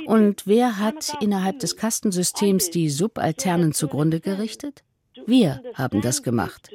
Und 0.06 0.48
wer 0.48 0.80
hat 0.80 1.14
innerhalb 1.22 1.60
des 1.60 1.76
Kastensystems 1.76 2.70
die 2.70 2.90
Subalternen 2.90 3.74
zugrunde 3.74 4.20
gerichtet? 4.20 4.84
Wir 5.26 5.62
haben 5.74 6.02
das 6.02 6.24
gemacht. 6.24 6.70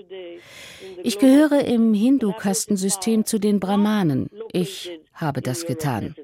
Ich 1.03 1.19
gehöre 1.19 1.65
im 1.65 1.95
Hindu-Kastensystem 1.95 3.25
zu 3.25 3.39
den 3.39 3.61
Brahmanen. 3.61 4.31
Ich 4.53 4.91
habe 5.15 5.41
das 5.41 5.67
getan. 5.67 6.15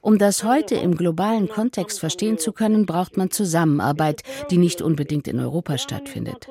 Um 0.00 0.18
das 0.18 0.42
heute 0.42 0.74
im 0.74 0.96
globalen 0.96 1.48
Kontext 1.48 2.00
verstehen 2.00 2.38
zu 2.38 2.52
können, 2.52 2.86
braucht 2.86 3.16
man 3.16 3.30
Zusammenarbeit, 3.30 4.22
die 4.50 4.58
nicht 4.58 4.82
unbedingt 4.82 5.28
in 5.28 5.38
Europa 5.38 5.78
stattfindet. 5.78 6.48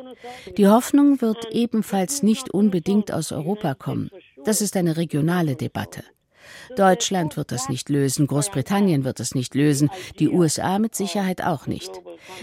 Die 0.58 0.68
Hoffnung 0.68 1.22
wird 1.22 1.48
ebenfalls 1.52 2.24
nicht 2.24 2.50
unbedingt 2.52 3.12
aus 3.12 3.32
Europa 3.32 3.74
kommen. 3.74 4.10
Das 4.46 4.62
ist 4.62 4.78
eine 4.78 4.96
regionale 4.96 5.56
Debatte. 5.56 6.04
Deutschland 6.76 7.38
wird 7.38 7.52
das 7.52 7.70
nicht 7.70 7.90
lösen, 7.90 8.28
Großbritannien 8.28 9.04
wird 9.04 9.20
es 9.20 9.36
nicht 9.36 9.56
lösen, 9.56 9.90
die 10.20 10.30
USA 10.30 10.80
mit 10.80 10.96
Sicherheit 10.96 11.44
auch 11.44 11.68
nicht. 11.68 11.92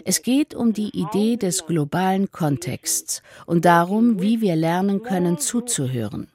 Es 0.05 0.23
geht 0.23 0.55
um 0.55 0.73
die 0.73 0.90
Idee 0.99 1.37
des 1.37 1.66
globalen 1.66 2.31
Kontexts 2.31 3.23
und 3.47 3.64
darum, 3.64 4.21
wie 4.21 4.40
wir 4.40 4.57
lernen 4.57 5.03
können, 5.03 5.38
zuzuhören. 5.38 6.29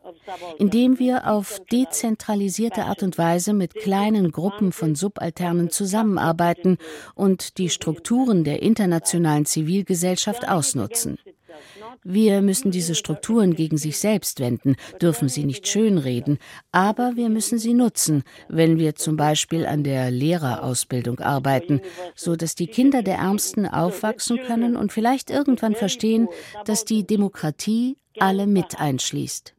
Indem 0.57 0.99
wir 0.99 1.27
auf 1.29 1.61
dezentralisierte 1.71 2.85
Art 2.85 3.03
und 3.03 3.17
Weise 3.17 3.53
mit 3.53 3.75
kleinen 3.75 4.31
Gruppen 4.31 4.71
von 4.71 4.95
Subalternen 4.95 5.69
zusammenarbeiten 5.69 6.77
und 7.15 7.57
die 7.57 7.69
Strukturen 7.69 8.43
der 8.43 8.61
internationalen 8.61 9.45
Zivilgesellschaft 9.45 10.47
ausnutzen. 10.47 11.17
Wir 12.03 12.41
müssen 12.41 12.71
diese 12.71 12.95
Strukturen 12.95 13.55
gegen 13.55 13.77
sich 13.77 13.99
selbst 13.99 14.39
wenden, 14.39 14.75
dürfen 14.99 15.29
sie 15.29 15.43
nicht 15.43 15.67
schönreden, 15.67 16.39
aber 16.71 17.15
wir 17.15 17.29
müssen 17.29 17.59
sie 17.59 17.75
nutzen, 17.75 18.23
wenn 18.49 18.79
wir 18.79 18.95
zum 18.95 19.17
Beispiel 19.17 19.67
an 19.67 19.83
der 19.83 20.09
Lehrerausbildung 20.09 21.19
arbeiten, 21.19 21.79
so 22.15 22.35
dass 22.35 22.55
die 22.55 22.67
Kinder 22.67 23.03
der 23.03 23.17
Ärmsten 23.17 23.67
aufwachsen 23.67 24.39
können 24.39 24.75
und 24.75 24.91
vielleicht 24.91 25.29
irgendwann 25.29 25.75
verstehen, 25.75 26.27
dass 26.65 26.85
die 26.85 27.05
Demokratie 27.05 27.97
alle 28.17 28.47
mit 28.47 28.79
einschließt. 28.79 29.53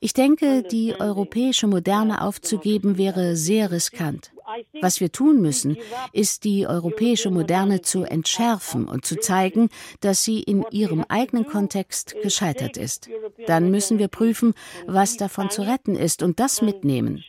Ich 0.00 0.12
denke, 0.12 0.62
die 0.62 0.94
europäische 0.98 1.66
Moderne 1.66 2.20
aufzugeben 2.22 2.98
wäre 2.98 3.36
sehr 3.36 3.70
riskant. 3.70 4.32
Was 4.80 5.00
wir 5.00 5.12
tun 5.12 5.40
müssen, 5.40 5.76
ist 6.12 6.44
die 6.44 6.66
europäische 6.66 7.30
Moderne 7.30 7.82
zu 7.82 8.04
entschärfen 8.04 8.88
und 8.88 9.04
zu 9.04 9.16
zeigen, 9.16 9.68
dass 10.00 10.24
sie 10.24 10.40
in 10.40 10.64
ihrem 10.70 11.04
eigenen 11.08 11.46
Kontext 11.46 12.14
gescheitert 12.22 12.76
ist. 12.76 13.08
Dann 13.46 13.70
müssen 13.70 13.98
wir 13.98 14.08
prüfen, 14.08 14.54
was 14.86 15.16
davon 15.16 15.50
zu 15.50 15.62
retten 15.62 15.94
ist 15.94 16.22
und 16.22 16.40
das 16.40 16.62
mitnehmen. 16.62 17.24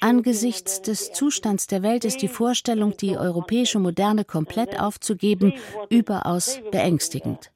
Angesichts 0.00 0.82
des 0.82 1.12
Zustands 1.12 1.66
der 1.66 1.82
Welt 1.82 2.04
ist 2.04 2.22
die 2.22 2.28
Vorstellung, 2.28 2.96
die 2.96 3.16
europäische 3.16 3.78
Moderne 3.78 4.24
komplett 4.24 4.78
aufzugeben, 4.80 5.54
überaus 5.88 6.60
beängstigend. 6.70 7.50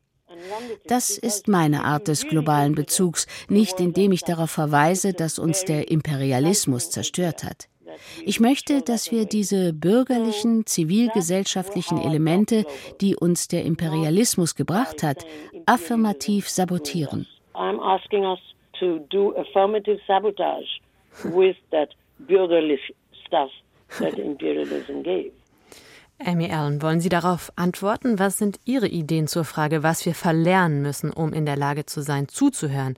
Das 0.86 1.18
ist 1.18 1.48
meine 1.48 1.84
Art 1.84 2.08
des 2.08 2.26
globalen 2.28 2.74
Bezugs, 2.74 3.26
nicht 3.48 3.80
indem 3.80 4.12
ich 4.12 4.22
darauf 4.22 4.50
verweise, 4.50 5.12
dass 5.12 5.38
uns 5.38 5.64
der 5.64 5.90
Imperialismus 5.90 6.90
zerstört 6.90 7.44
hat. 7.44 7.68
Ich 8.24 8.40
möchte, 8.40 8.82
dass 8.82 9.10
wir 9.10 9.24
diese 9.24 9.72
bürgerlichen, 9.72 10.66
zivilgesellschaftlichen 10.66 11.98
Elemente, 11.98 12.64
die 13.00 13.16
uns 13.16 13.48
der 13.48 13.64
Imperialismus 13.64 14.54
gebracht 14.54 15.02
hat, 15.02 15.24
affirmativ 15.66 16.48
sabotieren. 16.48 17.26
I'm 17.54 17.80
asking 17.80 18.24
us 18.24 18.38
to 18.78 19.00
do 19.10 19.34
affirmative 19.36 20.00
sabotage 20.06 20.80
with 21.24 21.56
that 21.70 21.90
bürgerlich 22.18 22.80
stuff 23.26 23.50
that 23.98 24.18
imperialism 24.18 25.02
gave. 25.02 25.32
Amy 26.24 26.50
Allen, 26.50 26.82
wollen 26.82 27.00
Sie 27.00 27.08
darauf 27.08 27.52
antworten? 27.54 28.18
Was 28.18 28.38
sind 28.38 28.58
Ihre 28.64 28.88
Ideen 28.88 29.28
zur 29.28 29.44
Frage, 29.44 29.84
was 29.84 30.04
wir 30.04 30.14
verlernen 30.14 30.82
müssen, 30.82 31.12
um 31.12 31.32
in 31.32 31.46
der 31.46 31.56
Lage 31.56 31.86
zu 31.86 32.02
sein, 32.02 32.26
zuzuhören 32.28 32.96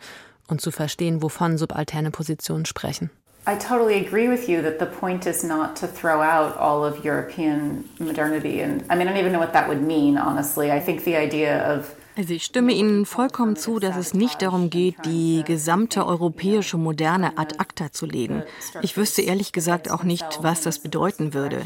und 0.49 0.63
zu 0.63 0.71
verstehen, 0.71 1.23
wovon 1.23 1.59
subalterne 1.59 2.11
Positionen 2.11 2.65
sprechen? 2.65 3.11
I 3.46 3.57
totally 3.57 4.05
agree 4.07 4.29
with 4.29 4.48
you 4.48 4.62
that 4.62 4.79
the 4.79 4.87
point 4.87 5.26
is 5.26 5.42
not 5.42 5.74
to 5.76 5.87
throw 5.87 6.20
out 6.20 6.57
all 6.59 6.85
of 6.85 7.05
European 7.05 7.88
modernity. 7.98 8.61
And 8.61 8.85
I 8.90 8.96
mean, 8.96 9.09
I 9.09 9.12
don't 9.12 9.20
even 9.20 9.33
know 9.33 9.38
what 9.38 9.55
that 9.55 9.68
would 9.68 9.83
mean, 9.83 10.18
honestly. 10.18 10.70
I 10.70 10.81
think 10.81 11.05
the 11.05 11.16
idea 11.16 11.59
of 11.64 11.94
also 12.16 12.35
ich 12.35 12.44
stimme 12.44 12.72
Ihnen 12.72 13.07
vollkommen 13.07 13.57
zu, 13.57 13.79
dass 13.79 13.96
es 13.96 14.14
nicht 14.14 14.42
darum 14.42 14.68
geht, 14.68 14.96
die 15.07 15.42
gesamte 15.46 16.05
europäische 16.05 16.76
Moderne 16.76 17.38
ad 17.38 17.55
acta 17.59 17.92
zu 17.92 18.05
legen. 18.05 18.42
Ich 18.83 18.96
wüsste 18.96 19.22
ehrlich 19.22 19.53
gesagt 19.53 19.90
auch 19.90 20.03
nicht, 20.03 20.42
was 20.42 20.61
das 20.61 20.81
bedeuten 20.81 21.35
würde. 21.35 21.62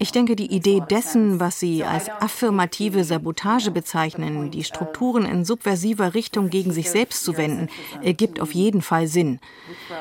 Ich 0.00 0.12
denke, 0.12 0.36
die 0.36 0.54
Idee 0.54 0.80
dessen, 0.88 1.40
was 1.40 1.58
Sie 1.58 1.82
als 1.82 2.08
affirmative 2.08 3.02
Sabotage 3.02 3.72
bezeichnen, 3.72 4.52
die 4.52 4.62
Strukturen 4.62 5.24
in 5.24 5.44
subversiver 5.44 6.14
Richtung 6.14 6.50
gegen 6.50 6.72
sich 6.72 6.88
selbst 6.90 7.24
zu 7.24 7.36
wenden, 7.36 7.68
ergibt 8.02 8.40
auf 8.40 8.54
jeden 8.54 8.80
Fall 8.80 9.08
Sinn. 9.08 9.40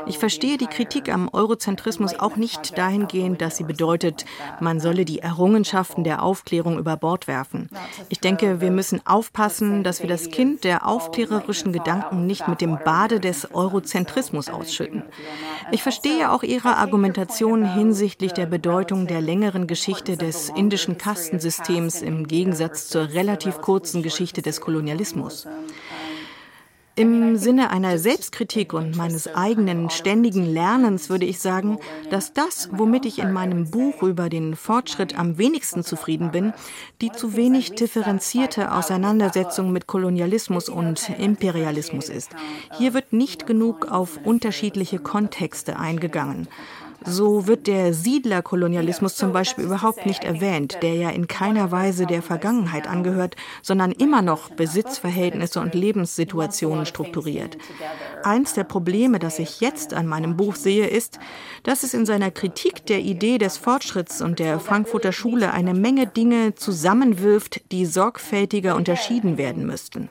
Ich 0.06 0.20
verstehe 0.20 0.58
die 0.58 0.68
Kritik 0.68 1.12
am 1.12 1.30
Eurozentrismus 1.34 2.20
auch 2.20 2.36
nicht 2.36 2.78
dahingehend, 2.78 3.42
dass 3.42 3.58
sie 3.58 3.64
bedeutet, 3.64 4.26
man 4.60 4.80
solle 4.80 5.04
die 5.04 5.20
Errungenschaften 5.20 6.04
der 6.04 6.22
Aufklärung 6.22 6.78
über 6.78 6.96
Bord 6.96 7.28
werfen. 7.28 7.68
Ich 8.10 8.20
denke, 8.20 8.62
wir 8.62 8.72
müssen 8.72 9.02
aufpassen, 9.06 9.84
dass 9.84 10.02
wir 10.02 10.10
das 10.10 10.30
Kind 10.30 10.64
der 10.64 10.88
aufklärerischen 10.88 11.74
Gedanken 11.74 12.28
nicht 12.28 12.48
mit 12.48 12.62
dem 12.62 12.78
Bade 12.86 13.20
des 13.20 13.52
Eurozentrismus 13.52 14.50
ausschütten. 14.50 15.02
Ich 15.72 15.82
verstehe 15.82 16.32
auch 16.32 16.44
Ihre 16.44 16.78
Argumentation 16.78 17.74
hinsichtlich 17.74 18.34
der 18.34 18.46
Bedeutung 18.46 19.08
der 19.08 19.22
längeren 19.22 19.66
Geschichte 19.66 19.87
des 19.88 20.50
indischen 20.50 20.98
Kastensystems 20.98 22.02
im 22.02 22.28
Gegensatz 22.28 22.90
zur 22.90 23.10
relativ 23.14 23.62
kurzen 23.62 24.04
Geschichte 24.04 24.42
des 24.42 24.60
Kolonialismus. 24.60 25.48
Im 26.98 27.38
Sinne 27.38 27.70
einer 27.70 28.00
Selbstkritik 28.00 28.74
und 28.74 28.98
meines 28.98 29.28
eigenen 29.34 29.92
ständigen 29.92 30.46
Lernens 30.46 31.12
würde 31.12 31.26
ich 31.26 31.40
sagen, 31.40 31.78
dass 32.10 32.34
das, 32.34 32.70
womit 32.72 33.06
ich 33.06 33.20
in 33.20 33.32
meinem 33.32 33.70
Buch 33.70 34.02
über 34.02 34.30
den 34.30 34.56
Fortschritt 34.56 35.18
am 35.18 35.38
wenigsten 35.38 35.84
zufrieden 35.84 36.32
bin, 36.32 36.54
die 37.02 37.12
zu 37.12 37.36
wenig 37.36 37.76
differenzierte 37.76 38.74
Auseinandersetzung 38.74 39.72
mit 39.72 39.86
Kolonialismus 39.86 40.70
und 40.70 41.12
Imperialismus 41.20 42.10
ist. 42.10 42.32
Hier 42.80 42.96
wird 42.96 43.14
nicht 43.14 43.46
genug 43.46 43.92
auf 43.92 44.20
unterschiedliche 44.26 44.98
Kontexte 44.98 45.78
eingegangen. 45.78 46.48
So 47.10 47.48
wird 47.48 47.68
der 47.68 47.94
Siedlerkolonialismus 47.94 49.16
zum 49.16 49.32
Beispiel 49.32 49.64
überhaupt 49.64 50.06
nicht 50.06 50.26
erwähnt, 50.26 50.80
der 50.82 50.94
ja 50.96 51.10
in 51.10 51.28
keiner 51.28 51.72
Weise 51.72 52.06
der 52.06 52.22
Vergangenheit 52.22 52.86
angehört, 52.86 53.38
sondern 53.62 53.94
immer 53.94 54.22
noch 54.22 54.50
Besitzverhältnisse 54.50 55.62
und 55.62 55.74
Lebenssituationen 55.74 56.86
strukturiert. 56.86 57.58
Eins 58.24 58.56
der 58.56 58.66
Probleme, 58.66 59.20
das 59.20 59.40
ich 59.40 59.62
jetzt 59.62 59.94
an 59.94 60.06
meinem 60.06 60.36
Buch 60.36 60.56
sehe, 60.56 60.88
ist, 60.88 61.18
dass 61.64 61.84
es 61.84 61.94
in 61.94 62.06
seiner 62.06 62.30
Kritik 62.30 62.86
der 62.86 63.00
Idee 63.00 63.38
des 63.38 63.56
Fortschritts 63.56 64.22
und 64.22 64.40
der 64.40 64.60
Frankfurter 64.60 65.14
Schule 65.14 65.54
eine 65.54 65.74
Menge 65.74 66.08
Dinge 66.08 66.56
zusammenwirft, 66.56 67.72
die 67.72 67.86
sorgfältiger 67.86 68.76
unterschieden 68.76 69.38
werden 69.38 69.66
müssten. 69.66 70.10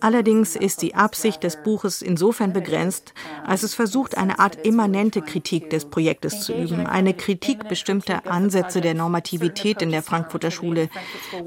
Allerdings 0.00 0.56
ist 0.56 0.82
die 0.82 0.94
Absicht 0.94 1.42
des 1.42 1.62
Buches 1.62 2.02
insofern 2.02 2.52
begrenzt, 2.52 3.14
als 3.44 3.62
es 3.62 3.74
versucht, 3.74 4.16
eine 4.16 4.38
Art 4.38 4.66
immanente 4.66 5.22
Kritik 5.22 5.70
des 5.70 5.86
Projektes 5.86 6.42
zu 6.42 6.52
üben, 6.52 6.86
eine 6.86 7.14
Kritik 7.14 7.68
bestimmter 7.68 8.30
Ansätze 8.30 8.80
der 8.80 8.94
Normativität 8.94 9.82
in 9.82 9.90
der 9.90 10.02
Frankfurter 10.02 10.50
Schule, 10.50 10.88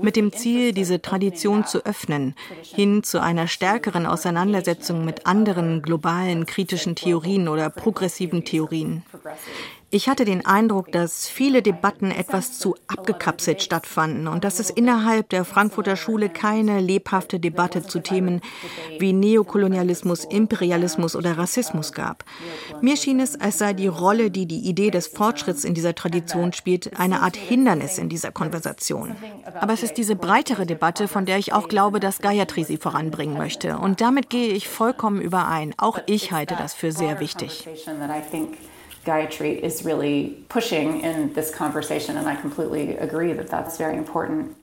mit 0.02 0.16
dem 0.16 0.34
Ziel, 0.34 0.74
diese 0.74 1.02
Tradition 1.02 1.66
zu 1.66 1.86
öffnen, 1.86 2.36
hin 2.62 3.04
zu 3.04 3.22
einer 3.22 3.48
stärkeren 3.48 4.06
Auseinandersetzung 4.06 5.06
mit 5.06 5.26
anderen 5.26 5.82
globalen 5.82 6.46
kritischen 6.46 6.96
Theorien 6.96 7.48
oder 7.48 7.70
progressiven 7.70 8.44
Theorien. 8.44 9.04
Ich 9.94 10.08
hatte 10.08 10.24
den 10.24 10.46
Eindruck, 10.46 10.90
dass 10.94 11.28
viele 11.28 11.62
Debatten 11.62 12.12
etwas 12.12 12.58
zu 12.58 12.78
abgekapselt 12.88 13.62
stattfanden 13.62 14.30
und 14.30 14.46
dass 14.46 14.60
es 14.60 14.70
innerhalb 14.70 15.28
der 15.28 15.44
Frankfurter 15.44 15.98
Schule 15.98 16.30
keine 16.30 16.80
lebhafte 16.80 17.42
Debatte 17.42 17.84
zu 17.84 18.00
Themen 18.00 18.40
wie 19.00 19.12
Neokolonialismus, 19.12 20.24
Imperialismus 20.24 21.14
oder 21.14 21.38
Rassismus 21.38 21.92
gab. 21.92 22.24
Mir 22.80 22.96
schien 22.96 23.20
es, 23.20 23.40
als 23.42 23.58
sei 23.58 23.74
die 23.74 23.88
Rolle, 23.88 24.32
die 24.32 24.46
die 24.46 24.62
Idee 24.62 24.92
des 24.92 25.08
Fortschritts 25.08 25.66
in 25.66 25.74
dieser 25.74 25.94
Tradition 25.94 26.54
spielt, 26.54 26.98
eine 26.98 27.22
Art 27.22 27.36
Hindernis 27.36 27.98
in 27.98 28.08
dieser 28.08 28.32
Konversation. 28.32 29.14
Aber 29.60 29.74
es 29.74 29.84
ist 29.84 29.98
diese 29.98 30.16
breitere 30.16 30.66
Debatte, 30.66 31.10
von 31.10 31.26
der 31.26 31.38
ich 31.38 31.52
auch 31.52 31.68
glaube, 31.68 32.00
dass 32.00 32.20
Gayatri 32.20 32.64
sie 32.64 32.78
voranbringen 32.78 33.38
möchte. 33.38 33.78
Und 33.78 34.00
damit 34.00 34.30
gehe 34.30 34.54
ich 34.54 34.70
vollkommen 34.70 35.20
überein. 35.20 35.74
Auch 35.76 36.00
ich 36.06 36.32
halte 36.32 36.56
das 36.56 36.74
für 36.74 36.94
sehr 36.94 37.20
wichtig. 37.20 37.68
Gayatri 39.06 39.60
is 39.60 39.84
really 39.86 40.46
pushing 40.50 41.02
in 41.02 41.34
this 41.34 41.52
conversation, 41.52 42.18
and 42.18 42.28
I 42.28 42.36
completely 42.36 42.98
agree 42.98 43.34
that 43.34 43.50
that's 43.50 43.78
very 43.78 43.98
important. 43.98 44.56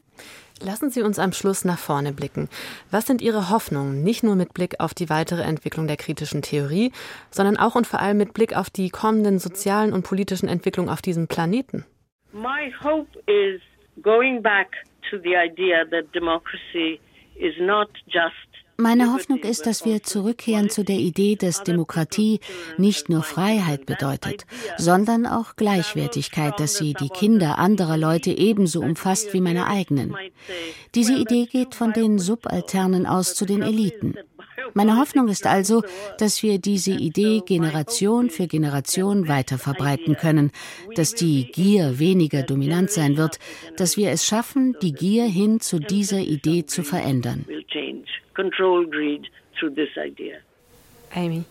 Lassen 0.60 0.90
Sie 0.90 1.02
uns 1.02 1.20
am 1.20 1.32
Schluss 1.32 1.64
nach 1.64 1.78
vorne 1.78 2.12
blicken. 2.12 2.48
Was 2.90 3.06
sind 3.06 3.22
Ihre 3.22 3.48
Hoffnungen, 3.48 4.02
nicht 4.02 4.24
nur 4.24 4.34
mit 4.34 4.54
Blick 4.54 4.80
auf 4.80 4.92
die 4.92 5.08
weitere 5.08 5.42
Entwicklung 5.42 5.86
der 5.86 5.96
kritischen 5.96 6.42
Theorie, 6.42 6.90
sondern 7.30 7.56
auch 7.56 7.76
und 7.76 7.86
vor 7.86 8.00
allem 8.00 8.16
mit 8.16 8.34
Blick 8.34 8.56
auf 8.56 8.68
die 8.68 8.90
kommenden 8.90 9.38
sozialen 9.38 9.92
und 9.92 10.02
politischen 10.02 10.48
Entwicklungen 10.48 10.90
auf 10.90 11.00
diesem 11.00 11.28
Planeten? 11.28 11.84
My 12.32 12.72
hope 12.82 13.08
is 13.26 13.60
going 14.02 14.42
back 14.42 14.68
to 15.10 15.18
the 15.18 15.36
idea 15.36 15.84
that 15.90 16.12
democracy 16.12 17.00
is 17.36 17.54
not 17.60 17.88
just 18.08 18.47
meine 18.80 19.12
Hoffnung 19.12 19.40
ist, 19.40 19.66
dass 19.66 19.84
wir 19.84 20.04
zurückkehren 20.04 20.70
zu 20.70 20.84
der 20.84 20.98
Idee, 20.98 21.34
dass 21.34 21.64
Demokratie 21.64 22.38
nicht 22.76 23.08
nur 23.08 23.24
Freiheit 23.24 23.86
bedeutet, 23.86 24.46
sondern 24.76 25.26
auch 25.26 25.56
Gleichwertigkeit, 25.56 26.60
dass 26.60 26.76
sie 26.76 26.94
die 26.94 27.08
Kinder 27.08 27.58
anderer 27.58 27.96
Leute 27.96 28.30
ebenso 28.30 28.80
umfasst 28.80 29.34
wie 29.34 29.40
meine 29.40 29.66
eigenen. 29.66 30.14
Diese 30.94 31.14
Idee 31.14 31.46
geht 31.46 31.74
von 31.74 31.92
den 31.92 32.20
Subalternen 32.20 33.04
aus 33.04 33.34
zu 33.34 33.46
den 33.46 33.62
Eliten. 33.62 34.14
Meine 34.74 34.96
Hoffnung 34.96 35.26
ist 35.26 35.46
also, 35.46 35.82
dass 36.18 36.44
wir 36.44 36.58
diese 36.58 36.92
Idee 36.92 37.42
Generation 37.44 38.30
für 38.30 38.46
Generation 38.46 39.26
weiter 39.26 39.58
verbreiten 39.58 40.16
können, 40.16 40.52
dass 40.94 41.14
die 41.14 41.50
Gier 41.50 41.98
weniger 41.98 42.44
dominant 42.44 42.90
sein 42.90 43.16
wird, 43.16 43.40
dass 43.76 43.96
wir 43.96 44.10
es 44.10 44.24
schaffen, 44.24 44.76
die 44.82 44.92
Gier 44.92 45.24
hin 45.24 45.58
zu 45.60 45.80
dieser 45.80 46.20
Idee 46.20 46.64
zu 46.64 46.84
verändern 46.84 47.44
control 48.38 48.84
greed 48.84 49.26
through 49.58 49.70
this 49.70 49.90
idea. 49.98 50.40
Amy. 51.16 51.44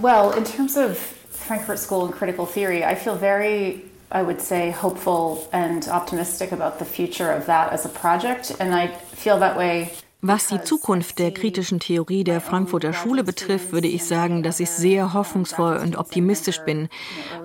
Well, 0.00 0.32
in 0.32 0.44
terms 0.44 0.76
of 0.76 0.96
Frankfurt 0.96 1.78
School 1.78 2.06
and 2.06 2.14
critical 2.14 2.46
theory, 2.46 2.82
I 2.82 2.94
feel 2.94 3.14
very 3.14 3.84
I 4.10 4.22
would 4.22 4.40
say 4.40 4.70
hopeful 4.70 5.46
and 5.52 5.86
optimistic 5.86 6.50
about 6.52 6.78
the 6.78 6.86
future 6.86 7.30
of 7.30 7.44
that 7.44 7.74
as 7.74 7.84
a 7.84 7.90
project 7.90 8.52
and 8.58 8.74
I 8.74 8.86
feel 8.86 9.38
that 9.40 9.54
way 9.58 9.92
Was 10.20 10.48
die 10.48 10.60
Zukunft 10.64 11.20
der 11.20 11.30
kritischen 11.30 11.78
Theorie 11.78 12.24
der 12.24 12.40
Frankfurter 12.40 12.92
Schule 12.92 13.22
betrifft, 13.22 13.70
würde 13.70 13.86
ich 13.86 14.02
sagen, 14.02 14.42
dass 14.42 14.58
ich 14.58 14.68
sehr 14.68 15.14
hoffnungsvoll 15.14 15.76
und 15.76 15.96
optimistisch 15.96 16.58
bin, 16.62 16.88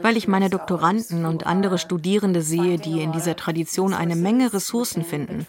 weil 0.02 0.18
ich 0.18 0.28
meine 0.28 0.50
Doktoranden 0.50 1.26
und 1.26 1.46
andere 1.46 1.78
Studierende 1.78 2.42
sehe, 2.42 2.80
die 2.80 3.04
in 3.04 3.12
dieser 3.12 3.36
Tradition 3.36 3.94
eine 3.94 4.16
Menge 4.16 4.54
Ressourcen 4.54 5.04
finden. 5.04 5.46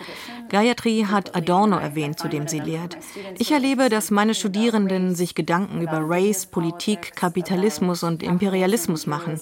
Gayatri 0.50 1.06
hat 1.10 1.34
Adorno 1.34 1.78
erwähnt, 1.78 2.18
zu 2.18 2.28
dem 2.28 2.46
sie 2.46 2.60
lehrt. 2.60 2.98
Ich 3.38 3.52
erlebe, 3.52 3.88
dass 3.88 4.10
meine 4.10 4.34
Studierenden 4.34 5.14
sich 5.14 5.34
Gedanken 5.34 5.80
über 5.80 6.02
Race, 6.02 6.44
Politik, 6.44 7.16
Kapitalismus 7.16 8.02
und 8.02 8.22
Imperialismus 8.22 9.06
machen. 9.06 9.40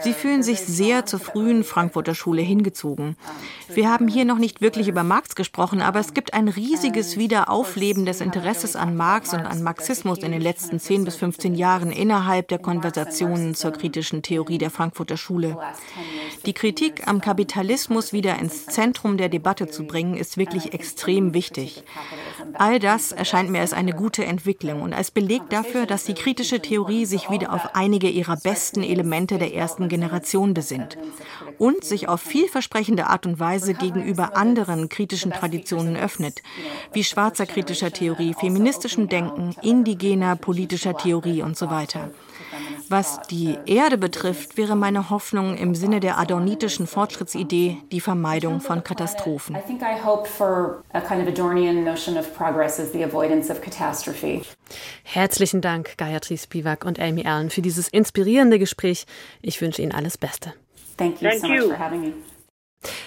Sie 0.00 0.12
fühlen 0.12 0.42
sich 0.42 0.60
sehr 0.60 1.06
zur 1.06 1.20
frühen 1.20 1.64
Frankfurter 1.64 2.14
Schule 2.14 2.42
hingezogen. 2.42 3.16
Wir 3.68 3.90
haben 3.90 4.08
hier 4.08 4.24
noch 4.24 4.38
nicht 4.38 4.60
wirklich 4.60 4.88
über 4.88 5.02
Marx 5.02 5.34
gesprochen, 5.34 5.80
aber 5.80 6.00
es 6.00 6.14
gibt 6.14 6.34
ein 6.34 6.48
riesiges 6.48 7.16
Wiederaufleben 7.16 8.04
des 8.04 8.20
Interesses 8.20 8.76
an 8.76 8.96
Marx 8.96 9.32
und 9.32 9.40
an 9.40 9.62
Marxismus 9.62 10.18
in 10.18 10.32
den 10.32 10.40
letzten 10.40 10.78
10 10.78 11.04
bis 11.04 11.16
15 11.16 11.54
Jahren 11.54 11.90
innerhalb 11.90 12.48
der 12.48 12.58
Konversationen 12.58 13.54
zur 13.54 13.72
kritischen 13.72 14.22
Theorie 14.22 14.58
der 14.58 14.70
Frankfurter 14.70 15.16
Schule. 15.16 15.56
Die 16.46 16.52
Kritik 16.52 17.08
am 17.08 17.20
Kapitalismus 17.20 18.12
wieder 18.12 18.38
ins 18.38 18.66
Zentrum 18.66 19.16
der 19.16 19.28
Debatte 19.28 19.66
zu 19.68 19.84
bringen, 19.84 20.16
ist 20.16 20.36
wirklich 20.36 20.74
extrem 20.74 21.32
wichtig. 21.32 21.84
All 22.54 22.78
das 22.78 23.12
erscheint 23.12 23.50
mir 23.50 23.60
als 23.60 23.72
eine 23.72 23.92
gute 23.92 24.24
Entwicklung 24.24 24.82
und 24.82 24.92
als 24.92 25.10
Beleg 25.10 25.48
dafür, 25.48 25.86
dass 25.86 26.04
die 26.04 26.14
kritische 26.14 26.60
Theorie 26.60 27.06
sich 27.06 27.30
wieder 27.30 27.52
auf 27.52 27.74
einige 27.74 28.10
ihrer 28.10 28.36
besten 28.36 28.82
Elemente 28.82 29.38
der 29.38 29.54
ersten 29.54 29.88
Generation 29.88 30.52
besinnt 30.52 30.98
und 31.58 31.84
sich 31.84 32.08
auf 32.08 32.20
vielversprechende 32.20 33.06
Art 33.06 33.26
und 33.26 33.40
Weise 33.40 33.63
gegenüber 33.72 34.36
anderen 34.36 34.90
kritischen 34.90 35.32
Traditionen 35.32 35.96
öffnet, 35.96 36.42
wie 36.92 37.04
schwarzer 37.04 37.46
kritischer 37.46 37.90
Theorie, 37.90 38.34
feministischem 38.34 39.08
Denken, 39.08 39.56
indigener 39.62 40.36
politischer 40.36 40.94
Theorie 40.96 41.40
und 41.40 41.56
so 41.56 41.70
weiter. 41.70 42.10
Was 42.88 43.22
die 43.22 43.56
Erde 43.66 43.96
betrifft, 43.96 44.56
wäre 44.56 44.76
meine 44.76 45.10
Hoffnung 45.10 45.56
im 45.56 45.74
Sinne 45.74 46.00
der 46.00 46.18
adornitischen 46.18 46.86
Fortschrittsidee 46.86 47.78
die 47.90 48.00
Vermeidung 48.00 48.60
von 48.60 48.84
Katastrophen. 48.84 49.56
Herzlichen 55.02 55.60
Dank, 55.60 55.96
Gayatri 55.96 56.38
Spivak 56.38 56.84
und 56.84 57.00
Amy 57.00 57.26
Allen, 57.26 57.50
für 57.50 57.62
dieses 57.62 57.88
inspirierende 57.88 58.58
Gespräch. 58.58 59.06
Ich 59.40 59.60
wünsche 59.60 59.82
Ihnen 59.82 59.92
alles 59.92 60.18
Beste. 60.18 60.52
Thank 60.96 61.22
you 61.22 61.30
so 61.38 61.48
much 61.48 61.62
for 61.64 61.78
having 61.78 62.00
me. 62.02 62.12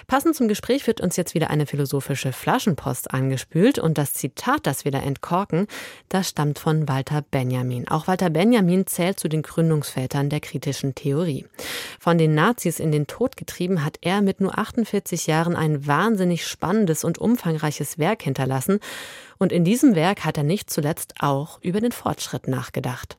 Passend 0.07 0.35
zum 0.35 0.47
Gespräch 0.47 0.85
wird 0.87 1.01
uns 1.01 1.15
jetzt 1.17 1.33
wieder 1.33 1.49
eine 1.49 1.65
philosophische 1.65 2.33
Flaschenpost 2.33 3.13
angespült 3.13 3.79
und 3.79 3.97
das 3.97 4.13
Zitat, 4.13 4.65
das 4.67 4.85
wir 4.85 4.91
da 4.91 4.99
entkorken, 4.99 5.67
das 6.09 6.29
stammt 6.29 6.59
von 6.59 6.87
Walter 6.87 7.21
Benjamin. 7.21 7.87
Auch 7.87 8.07
Walter 8.07 8.29
Benjamin 8.29 8.87
zählt 8.87 9.19
zu 9.19 9.27
den 9.27 9.41
Gründungsvätern 9.41 10.29
der 10.29 10.39
kritischen 10.39 10.95
Theorie. 10.95 11.45
Von 11.99 12.17
den 12.17 12.35
Nazis 12.35 12.79
in 12.79 12.91
den 12.91 13.07
Tod 13.07 13.37
getrieben 13.37 13.83
hat 13.83 13.97
er 14.01 14.21
mit 14.21 14.41
nur 14.41 14.57
48 14.57 15.27
Jahren 15.27 15.55
ein 15.55 15.87
wahnsinnig 15.87 16.45
spannendes 16.45 17.03
und 17.03 17.17
umfangreiches 17.17 17.97
Werk 17.97 18.23
hinterlassen 18.23 18.79
und 19.37 19.51
in 19.51 19.63
diesem 19.63 19.95
Werk 19.95 20.25
hat 20.25 20.37
er 20.37 20.43
nicht 20.43 20.69
zuletzt 20.69 21.15
auch 21.19 21.59
über 21.61 21.81
den 21.81 21.91
Fortschritt 21.91 22.47
nachgedacht. 22.47 23.17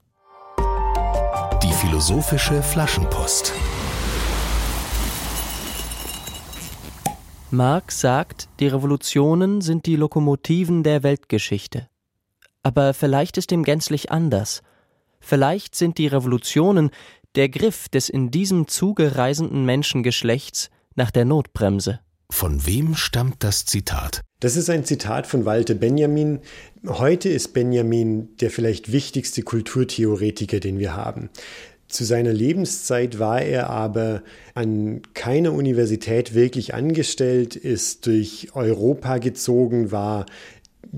Die 1.63 1.73
philosophische 1.73 2.63
Flaschenpost. 2.63 3.53
Marx 7.51 8.03
sagt, 8.03 8.51
die 8.61 8.67
Revolutionen 8.67 9.63
sind 9.63 9.87
die 9.87 9.97
Lokomotiven 9.97 10.83
der 10.83 11.03
Weltgeschichte. 11.03 11.89
Aber 12.63 12.93
vielleicht 12.93 13.39
ist 13.39 13.51
dem 13.51 13.63
gänzlich 13.63 14.11
anders. 14.11 14.61
Vielleicht 15.19 15.75
sind 15.75 15.97
die 15.97 16.09
Revolutionen 16.09 16.91
der 17.37 17.49
Griff 17.49 17.89
des 17.89 18.11
in 18.11 18.31
diesem 18.31 18.69
Zuge 18.69 19.17
reisenden 19.17 19.65
Menschengeschlechts 19.65 20.69
nach 20.95 21.11
der 21.11 21.25
Notbremse. 21.25 22.01
Von 22.31 22.67
wem 22.67 22.95
stammt 22.95 23.43
das 23.43 23.65
Zitat? 23.65 24.21
Das 24.41 24.55
ist 24.55 24.69
ein 24.69 24.85
Zitat 24.85 25.27
von 25.27 25.47
Walter 25.47 25.75
Benjamin. 25.75 26.41
Heute 26.87 27.31
ist 27.31 27.55
Benjamin 27.55 28.37
der 28.37 28.51
vielleicht 28.51 28.93
wichtigste 28.93 29.43
Kulturtheoretiker, 29.43 30.61
den 30.61 30.79
wir 30.79 30.95
haben. 30.95 31.31
Zu 31.89 32.05
seiner 32.05 32.35
Lebenszeit 32.35 33.19
war 33.19 33.41
er 33.41 33.71
aber 33.71 34.23
an 34.55 35.01
keiner 35.15 35.55
Universität 35.55 36.35
wirklich 36.35 36.75
angestellt, 36.75 37.57
ist 37.57 38.05
durch 38.05 38.51
Europa 38.53 39.17
gezogen, 39.17 39.91
war 39.91 40.27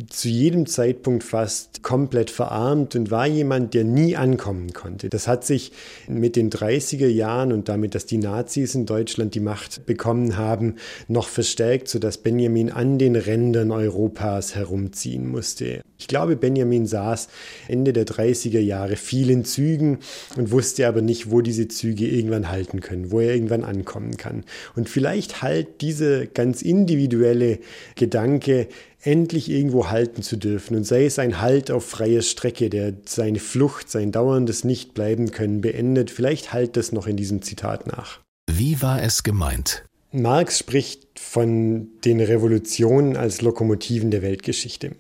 zu 0.09 0.29
jedem 0.29 0.67
Zeitpunkt 0.67 1.25
fast 1.25 1.83
komplett 1.83 2.31
verarmt 2.31 2.95
und 2.95 3.11
war 3.11 3.27
jemand, 3.27 3.75
der 3.75 3.85
nie 3.85 4.17
ankommen 4.17 4.73
konnte. 4.73 5.09
Das 5.09 5.27
hat 5.27 5.45
sich 5.45 5.73
mit 6.07 6.37
den 6.37 6.51
30er 6.51 7.09
Jahren 7.09 7.53
und 7.53 7.69
damit, 7.69 7.95
dass 7.95 8.07
die 8.07 8.19
Nazis 8.19 8.75
in 8.75 8.87
Deutschland 8.87 9.35
die 9.35 9.41
Macht 9.41 9.87
bekommen 9.87 10.37
haben, 10.37 10.77
noch 11.09 11.29
verstärkt, 11.29 11.89
sodass 11.89 12.19
Benjamin 12.19 12.71
an 12.71 12.99
den 12.99 13.17
Rändern 13.17 13.73
Europas 13.73 14.55
herumziehen 14.55 15.29
musste. 15.29 15.83
Ich 15.99 16.09
glaube, 16.09 16.37
Benjamin 16.37 16.87
saß 16.87 17.29
Ende 17.69 17.93
der 17.93 18.07
30er 18.07 18.61
Jahre 18.61 18.97
viel 18.97 19.29
in 19.29 19.45
Zügen 19.45 19.99
und 20.37 20.51
wusste 20.51 20.87
aber 20.89 21.03
nicht, 21.03 21.31
wo 21.31 21.43
diese 21.43 21.69
Züge 21.69 22.07
irgendwann 22.07 22.49
halten 22.51 22.81
können, 22.81 23.11
wo 23.11 23.21
er 23.21 23.35
irgendwann 23.35 23.65
ankommen 23.65 24.17
kann. 24.17 24.45
Und 24.77 24.89
vielleicht 24.89 25.43
halt 25.43 25.83
diese 25.83 26.27
ganz 26.27 26.63
individuelle 26.63 27.59
Gedanke, 27.97 28.69
endlich 29.03 29.51
irgendwo 29.51 29.89
halten 29.89 30.23
zu 30.23 30.37
dürfen 30.37 30.77
und 30.77 30.85
sei 30.85 31.07
es 31.07 31.19
ein 31.19 31.41
Halt 31.41 31.71
auf 31.71 31.85
freier 31.85 32.23
Strecke, 32.23 32.71
der 32.71 32.95
seine 33.05 33.39
Flucht, 33.39 33.91
sein 33.91 34.13
dauerndes 34.13 34.65
Nichtbleiben 34.65 35.31
können 35.31 35.61
beendet, 35.61 36.11
vielleicht 36.11 36.53
halt 36.53 36.77
das 36.77 36.93
noch 36.93 37.07
in 37.07 37.17
diesem 37.17 37.43
Zitat 37.43 37.87
nach. 37.87 38.21
Wie 38.51 38.83
war 38.83 39.03
es 39.03 39.23
gemeint? 39.23 39.85
Marx 40.13 40.59
spricht 40.59 41.19
von 41.19 41.89
den 42.05 42.21
Revolutionen 42.21 43.17
als 43.17 43.43
Lokomotiven 43.43 44.11
der 44.11 44.23
Weltgeschichte. 44.23 44.97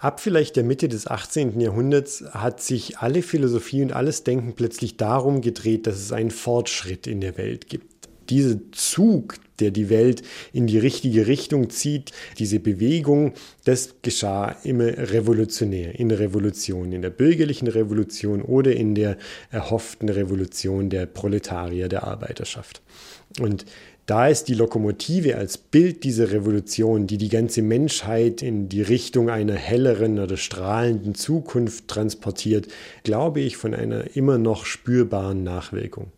Ab 0.00 0.20
vielleicht 0.20 0.56
der 0.56 0.64
Mitte 0.64 0.88
des 0.88 1.06
18. 1.06 1.60
Jahrhunderts 1.60 2.24
hat 2.32 2.60
sich 2.60 2.98
alle 2.98 3.22
Philosophie 3.22 3.82
und 3.82 3.92
alles 3.92 4.24
Denken 4.24 4.54
plötzlich 4.54 4.96
darum 4.96 5.40
gedreht, 5.40 5.86
dass 5.86 5.96
es 5.96 6.12
einen 6.12 6.32
Fortschritt 6.32 7.06
in 7.06 7.20
der 7.20 7.38
Welt 7.38 7.68
gibt 7.68 7.98
dieser 8.30 8.56
Zug, 8.72 9.36
der 9.60 9.70
die 9.70 9.90
Welt 9.90 10.22
in 10.52 10.66
die 10.66 10.78
richtige 10.78 11.26
Richtung 11.26 11.70
zieht, 11.70 12.12
diese 12.38 12.60
Bewegung, 12.60 13.34
das 13.64 13.96
geschah 14.02 14.56
immer 14.64 14.86
revolutionär, 14.86 15.98
in 15.98 16.08
der 16.08 16.18
Revolution, 16.18 16.92
in 16.92 17.02
der 17.02 17.10
bürgerlichen 17.10 17.68
Revolution 17.68 18.42
oder 18.42 18.74
in 18.74 18.94
der 18.94 19.16
erhofften 19.50 20.08
Revolution 20.08 20.90
der 20.90 21.06
Proletarier, 21.06 21.88
der 21.88 22.04
Arbeiterschaft. 22.04 22.82
Und 23.40 23.64
da 24.08 24.26
ist 24.26 24.44
die 24.44 24.54
Lokomotive 24.54 25.36
als 25.36 25.58
Bild 25.58 26.02
dieser 26.02 26.32
Revolution, 26.32 27.06
die 27.06 27.18
die 27.18 27.28
ganze 27.28 27.60
Menschheit 27.60 28.40
in 28.40 28.70
die 28.70 28.80
Richtung 28.80 29.28
einer 29.28 29.54
helleren 29.54 30.18
oder 30.18 30.38
strahlenden 30.38 31.14
Zukunft 31.14 31.88
transportiert, 31.88 32.68
glaube 33.04 33.40
ich, 33.40 33.58
von 33.58 33.74
einer 33.74 34.16
immer 34.16 34.38
noch 34.38 34.64
spürbaren 34.64 35.42
Nachwirkung. 35.42 36.10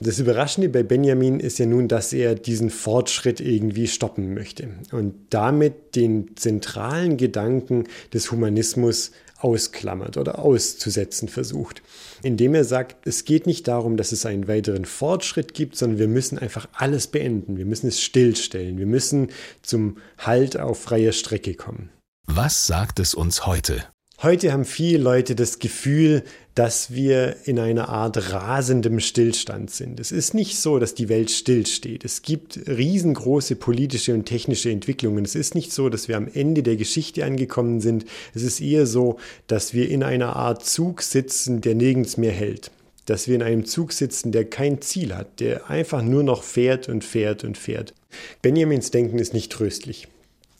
Das 0.00 0.18
Überraschende 0.18 0.68
bei 0.68 0.82
Benjamin 0.82 1.40
ist 1.40 1.58
ja 1.58 1.66
nun, 1.66 1.88
dass 1.88 2.12
er 2.12 2.34
diesen 2.34 2.70
Fortschritt 2.70 3.40
irgendwie 3.40 3.86
stoppen 3.86 4.34
möchte 4.34 4.68
und 4.90 5.14
damit 5.30 5.96
den 5.96 6.36
zentralen 6.36 7.16
Gedanken 7.16 7.84
des 8.12 8.30
Humanismus 8.30 9.12
ausklammert 9.42 10.16
oder 10.16 10.38
auszusetzen 10.38 11.28
versucht, 11.28 11.82
indem 12.22 12.54
er 12.54 12.64
sagt, 12.64 13.06
es 13.06 13.24
geht 13.24 13.46
nicht 13.46 13.68
darum, 13.68 13.96
dass 13.96 14.12
es 14.12 14.24
einen 14.24 14.46
weiteren 14.48 14.84
Fortschritt 14.84 15.54
gibt, 15.54 15.76
sondern 15.76 15.98
wir 15.98 16.08
müssen 16.08 16.38
einfach 16.38 16.68
alles 16.72 17.08
beenden, 17.08 17.56
wir 17.56 17.66
müssen 17.66 17.88
es 17.88 18.00
stillstellen, 18.00 18.78
wir 18.78 18.86
müssen 18.86 19.28
zum 19.62 19.98
Halt 20.18 20.58
auf 20.58 20.80
freier 20.80 21.12
Strecke 21.12 21.54
kommen. 21.54 21.90
Was 22.26 22.66
sagt 22.66 23.00
es 23.00 23.14
uns 23.14 23.46
heute? 23.46 23.84
Heute 24.22 24.52
haben 24.52 24.64
viele 24.64 25.02
Leute 25.02 25.34
das 25.34 25.58
Gefühl, 25.58 26.22
dass 26.54 26.92
wir 26.92 27.36
in 27.44 27.58
einer 27.58 27.88
Art 27.88 28.32
rasendem 28.32 29.00
Stillstand 29.00 29.70
sind. 29.70 29.98
Es 29.98 30.12
ist 30.12 30.34
nicht 30.34 30.58
so, 30.58 30.78
dass 30.78 30.94
die 30.94 31.08
Welt 31.08 31.30
stillsteht. 31.30 32.04
Es 32.04 32.22
gibt 32.22 32.60
riesengroße 32.66 33.56
politische 33.56 34.12
und 34.12 34.26
technische 34.26 34.70
Entwicklungen. 34.70 35.24
Es 35.24 35.34
ist 35.34 35.54
nicht 35.54 35.72
so, 35.72 35.88
dass 35.88 36.08
wir 36.08 36.16
am 36.16 36.28
Ende 36.32 36.62
der 36.62 36.76
Geschichte 36.76 37.24
angekommen 37.24 37.80
sind. 37.80 38.04
Es 38.34 38.42
ist 38.42 38.60
eher 38.60 38.86
so, 38.86 39.18
dass 39.46 39.72
wir 39.72 39.88
in 39.88 40.02
einer 40.02 40.36
Art 40.36 40.64
Zug 40.64 41.02
sitzen, 41.02 41.62
der 41.62 41.74
nirgends 41.74 42.18
mehr 42.18 42.32
hält. 42.32 42.70
Dass 43.06 43.28
wir 43.28 43.34
in 43.34 43.42
einem 43.42 43.64
Zug 43.64 43.92
sitzen, 43.92 44.30
der 44.30 44.44
kein 44.44 44.80
Ziel 44.82 45.14
hat, 45.14 45.40
der 45.40 45.70
einfach 45.70 46.02
nur 46.02 46.22
noch 46.22 46.42
fährt 46.42 46.88
und 46.88 47.02
fährt 47.02 47.44
und 47.44 47.56
fährt. 47.56 47.94
Benjamins 48.42 48.90
Denken 48.90 49.18
ist 49.18 49.32
nicht 49.32 49.50
tröstlich 49.50 50.06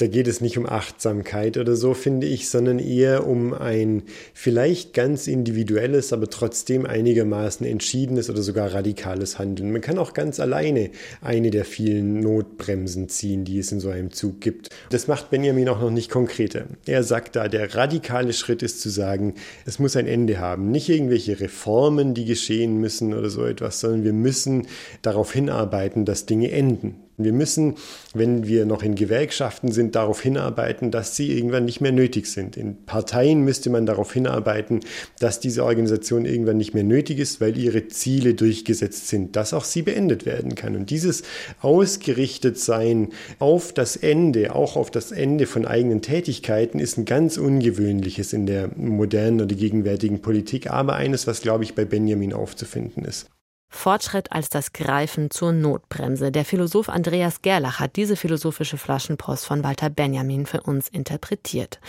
da 0.03 0.09
geht 0.09 0.27
es 0.27 0.41
nicht 0.41 0.59
um 0.59 0.67
Achtsamkeit 0.67 1.57
oder 1.57 1.77
so, 1.77 1.95
finde 1.95 2.27
ich, 2.27 2.49
sondern 2.49 2.81
eher 2.81 3.25
um 3.25 3.55
ein 3.55 4.03
vielleicht 4.35 4.95
ganz 4.95 5.29
individuelles, 5.29 6.13
aber 6.13 6.29
trotzdem 6.29 6.87
einigermaßen 6.87 7.65
entschiedenes 7.65 8.29
oder 8.29 8.43
sogar 8.43 8.75
radikales 8.75 9.39
Handeln. 9.39 9.71
Man 9.71 9.81
kann 9.81 10.01
auch 10.01 10.13
ganz 10.13 10.41
alleine 10.41 10.91
eine 11.21 11.53
der 11.53 11.65
vielen 11.65 12.19
Notbremsen 12.19 13.09
ziehen, 13.11 13.45
die 13.45 13.61
es 13.61 13.71
in 13.71 13.79
so 13.79 13.91
einem 13.91 14.11
Zug 14.11 14.41
gibt. 14.41 14.71
Das 14.91 15.07
macht 15.07 15.31
Benjamin 15.31 15.69
auch 15.69 15.81
noch 15.81 15.93
nicht 15.93 16.11
konkreter. 16.11 16.65
Er 16.85 17.05
sagt 17.05 17.37
da, 17.37 17.47
der 17.47 17.77
radikale 17.77 18.33
Schritt 18.33 18.65
ist 18.65 18.81
zu 18.81 18.91
sagen, 18.91 19.35
es 19.67 19.79
muss 19.79 19.95
ein 19.95 20.09
Ende 20.09 20.41
haben. 20.41 20.73
Nicht 20.73 20.89
irgendwelche 20.89 21.39
Reformen, 21.39 22.13
die 22.13 22.25
geschehen 22.25 22.81
müssen 22.81 23.15
oder 23.15 23.31
so 23.31 23.45
etwas, 23.45 23.79
sondern 23.79 24.03
wir 24.03 24.13
müssen 24.13 24.67
darauf 25.03 25.33
hinarbeiten, 25.33 26.05
dass 26.05 26.27
Dinge 26.27 26.51
enden 26.51 26.97
wir 27.19 27.33
müssen, 27.33 27.75
wenn 28.15 28.47
wir 28.47 28.65
noch 28.65 28.83
in 28.83 28.95
Gewerkschaften 28.95 29.71
sind, 29.71 29.95
darauf 29.95 30.21
hinarbeiten, 30.21 30.91
dass 30.91 31.17
sie 31.17 31.37
irgendwann 31.37 31.65
nicht 31.65 31.81
mehr 31.81 31.93
nötig 31.93 32.27
sind. 32.27 32.57
In 32.57 32.85
Parteien 32.85 33.43
müsste 33.43 33.71
man 33.71 33.87
darauf 33.87 34.13
hinarbeiten, 34.13 34.81
dass 35.19 35.41
diese 35.41 35.65
Organisation 35.65 36.25
irgendwann 36.25 36.57
nicht 36.57 36.75
mehr 36.75 36.85
nötig 36.85 37.19
ist, 37.19 37.41
weil 37.41 37.57
ihre 37.59 37.89
Ziele 37.89 38.35
durchgesetzt 38.35 39.09
sind, 39.09 39.37
dass 39.37 39.53
auch 39.53 39.65
sie 39.65 39.83
beendet 39.83 40.27
werden 40.27 40.55
kann. 40.55 40.75
Und 40.77 40.91
dieses 40.91 41.23
Ausgerichtetsein 41.61 43.11
auf 43.39 43.73
das 43.73 43.97
Ende, 43.97 44.55
auch 44.55 44.77
auf 44.77 44.91
das 44.91 45.13
Ende 45.13 45.47
von 45.47 45.67
eigenen 45.67 46.03
Tätigkeiten, 46.03 46.79
ist 46.79 46.97
ein 46.97 47.05
ganz 47.05 47.37
ungewöhnliches 47.37 48.33
in 48.33 48.47
der 48.47 48.71
modernen 48.77 49.41
oder 49.41 49.55
gegenwärtigen 49.55 50.23
Politik, 50.23 50.71
aber 50.71 50.95
eines, 50.95 51.27
was, 51.27 51.43
glaube 51.43 51.65
ich, 51.65 51.75
bei 51.75 51.85
Benjamin 51.85 52.33
aufzufinden 52.33 53.05
ist. 53.05 53.29
Fortschritt 53.73 54.31
als 54.31 54.49
das 54.49 54.73
Greifen 54.73 55.31
zur 55.31 55.53
Notbremse. 55.53 56.31
Der 56.31 56.45
Philosoph 56.45 56.89
Andreas 56.89 57.43
Gerlach 57.43 57.81
hat 57.81 57.97
diese 57.97 58.17
philosophische 58.17 58.77
Flaschenpost 58.77 59.47
von 59.47 59.65
Walter 59.65 59.91
Benjamin 59.91 60.47
für 60.47 60.61
uns 60.61 60.89
interpretiert. 60.89 61.81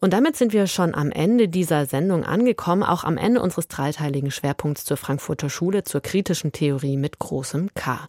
Und 0.00 0.12
damit 0.12 0.36
sind 0.36 0.52
wir 0.52 0.66
schon 0.68 0.94
am 0.94 1.10
Ende 1.10 1.48
dieser 1.48 1.86
Sendung 1.86 2.24
angekommen, 2.24 2.84
auch 2.84 3.04
am 3.04 3.18
Ende 3.18 3.42
unseres 3.42 3.68
dreiteiligen 3.68 4.30
Schwerpunkts 4.30 4.84
zur 4.84 4.96
Frankfurter 4.96 5.50
Schule 5.50 5.82
zur 5.82 6.00
kritischen 6.00 6.52
Theorie 6.52 6.96
mit 6.96 7.18
großem 7.18 7.74
K. 7.74 8.06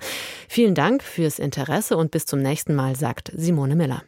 Vielen 0.47 0.76
Dank 0.76 1.03
fürs 1.03 1.39
Interesse 1.39 1.97
und 1.97 2.12
bis 2.12 2.26
zum 2.26 2.41
nächsten 2.41 2.76
Mal, 2.76 2.95
sagt 2.95 3.32
Simone 3.36 3.76
Miller. 3.76 4.03